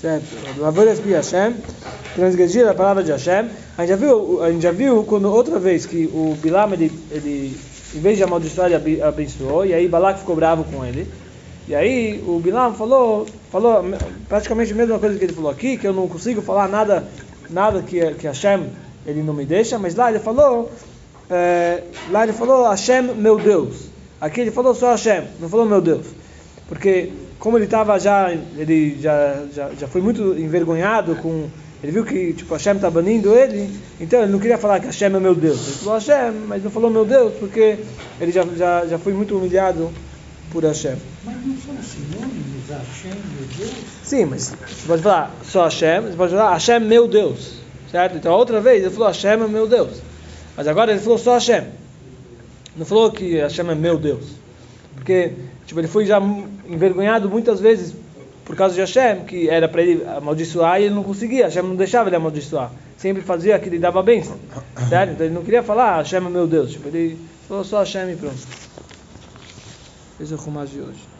Certo. 0.00 0.26
Lavores 0.58 1.00
bi 1.00 1.12
Hashem, 1.12 1.54
transgredir 2.14 2.68
a 2.68 2.74
palavra 2.74 3.02
de 3.02 3.12
Hashem. 3.12 3.48
A 3.78 3.80
gente 3.80 3.88
já 3.88 3.96
viu, 3.96 4.42
a 4.42 4.50
gente 4.50 4.62
já 4.62 4.70
viu 4.70 5.04
quando 5.04 5.32
outra 5.32 5.58
vez 5.58 5.86
que 5.86 6.04
o 6.12 6.36
Bilam, 6.42 6.70
ele, 6.74 6.92
ele 7.10 7.58
em 7.94 8.00
vez 8.00 8.18
de 8.18 8.22
amaldiçoar, 8.22 8.70
ele 8.70 9.00
abençoou, 9.00 9.64
e 9.64 9.72
aí 9.72 9.88
Balak 9.88 10.20
ficou 10.20 10.36
bravo 10.36 10.64
com 10.64 10.84
ele. 10.84 11.10
E 11.66 11.74
aí 11.74 12.22
o 12.26 12.38
Bilam 12.38 12.74
falou, 12.74 13.26
falou 13.50 13.82
praticamente 14.28 14.72
a 14.72 14.76
mesma 14.76 14.98
coisa 14.98 15.18
que 15.18 15.24
ele 15.24 15.32
falou 15.32 15.50
aqui, 15.50 15.78
que 15.78 15.88
eu 15.88 15.94
não 15.94 16.06
consigo 16.06 16.42
falar 16.42 16.68
nada, 16.68 17.08
nada 17.48 17.80
que, 17.80 17.98
que 18.14 18.26
Hashem 18.26 18.68
ele 19.06 19.22
não 19.22 19.32
me 19.32 19.46
deixa, 19.46 19.78
mas 19.78 19.94
lá 19.94 20.10
ele 20.10 20.18
falou, 20.18 20.70
é, 21.30 21.82
lá 22.10 22.22
ele 22.24 22.34
falou 22.34 22.68
Hashem 22.68 23.02
meu 23.14 23.38
Deus. 23.38 23.86
Aqui 24.20 24.42
ele 24.42 24.50
falou 24.50 24.74
só 24.74 24.90
Hashem, 24.90 25.24
não 25.40 25.48
falou 25.48 25.64
meu 25.64 25.80
Deus. 25.80 26.06
Porque 26.68 27.12
como 27.38 27.56
ele 27.58 27.64
estava 27.66 27.98
já, 27.98 28.32
ele 28.56 28.98
já, 29.00 29.44
já, 29.54 29.70
já 29.78 29.86
foi 29.86 30.00
muito 30.00 30.36
envergonhado 30.38 31.14
com, 31.16 31.48
ele 31.82 31.92
viu 31.92 32.04
que 32.04 32.32
tipo 32.32 32.52
Hashem 32.54 32.74
está 32.74 32.90
banindo 32.90 33.34
ele, 33.34 33.70
então 34.00 34.22
ele 34.22 34.32
não 34.32 34.38
queria 34.38 34.58
falar 34.58 34.80
que 34.80 34.86
Hashem 34.86 35.14
é 35.14 35.20
meu 35.20 35.34
Deus. 35.34 35.66
Ele 35.66 35.76
falou 35.76 35.94
Hashem, 35.94 36.32
mas 36.48 36.64
não 36.64 36.70
falou 36.70 36.90
meu 36.90 37.04
Deus 37.04 37.34
porque 37.38 37.78
ele 38.20 38.32
já, 38.32 38.44
já, 38.56 38.86
já 38.86 38.98
foi 38.98 39.12
muito 39.12 39.36
humilhado 39.36 39.90
por 40.50 40.64
Hashem. 40.64 40.96
Mas 41.24 41.36
não 41.46 41.56
são 41.58 41.74
sinônimos 41.82 42.68
Hashem, 42.68 43.12
meu 43.12 43.46
Deus? 43.58 43.74
Sim, 44.02 44.24
mas 44.24 44.48
você 44.48 44.86
pode 44.86 45.02
falar 45.02 45.34
só 45.44 45.64
Hashem, 45.64 46.00
você 46.00 46.16
pode 46.16 46.32
falar 46.32 46.52
Hashem 46.52 46.80
meu 46.80 47.06
Deus, 47.06 47.60
certo? 47.92 48.16
Então 48.16 48.32
outra 48.32 48.60
vez 48.60 48.82
ele 48.82 48.90
falou 48.90 49.08
Hashem 49.08 49.30
é 49.30 49.36
meu 49.36 49.68
Deus, 49.68 50.02
mas 50.56 50.66
agora 50.66 50.90
ele 50.90 51.00
falou 51.00 51.18
só 51.18 51.34
Hashem, 51.34 51.64
não 52.76 52.86
falou 52.86 53.12
que 53.12 53.36
Hashem 53.36 53.70
é 53.70 53.74
meu 53.74 53.98
Deus, 53.98 54.24
porque 55.06 55.32
tipo 55.64 55.78
ele 55.78 55.86
foi 55.86 56.04
já 56.04 56.20
envergonhado 56.68 57.30
muitas 57.30 57.60
vezes 57.60 57.94
por 58.44 58.56
causa 58.56 58.74
de 58.74 58.80
Hashem, 58.80 59.24
que 59.24 59.48
era 59.48 59.68
para 59.68 59.82
ele 59.82 60.04
amaldiçoar 60.04 60.80
e 60.80 60.84
ele 60.84 60.94
não 60.94 61.04
conseguia, 61.04 61.44
Hashem 61.44 61.62
não 61.62 61.76
deixava 61.76 62.08
ele 62.08 62.16
amaldiçoar, 62.16 62.72
sempre 62.98 63.22
fazia 63.22 63.56
que 63.58 63.68
ele 63.68 63.78
dava 63.78 64.02
bênção, 64.02 64.36
certo? 64.88 65.12
Então 65.12 65.26
ele 65.26 65.34
não 65.34 65.44
queria 65.44 65.62
falar 65.62 65.98
Hashem 65.98 66.18
é 66.18 66.20
meu 66.28 66.46
Deus, 66.48 66.72
tipo 66.72 66.88
ele 66.88 67.16
falou 67.46 67.62
só 67.62 67.78
Hashem 67.78 68.10
e 68.10 68.16
pronto. 68.16 68.36
Esse 70.18 70.32
é 70.32 70.36
o 70.36 70.38
Rumash 70.38 70.70
de 70.70 70.80
hoje. 70.80 71.15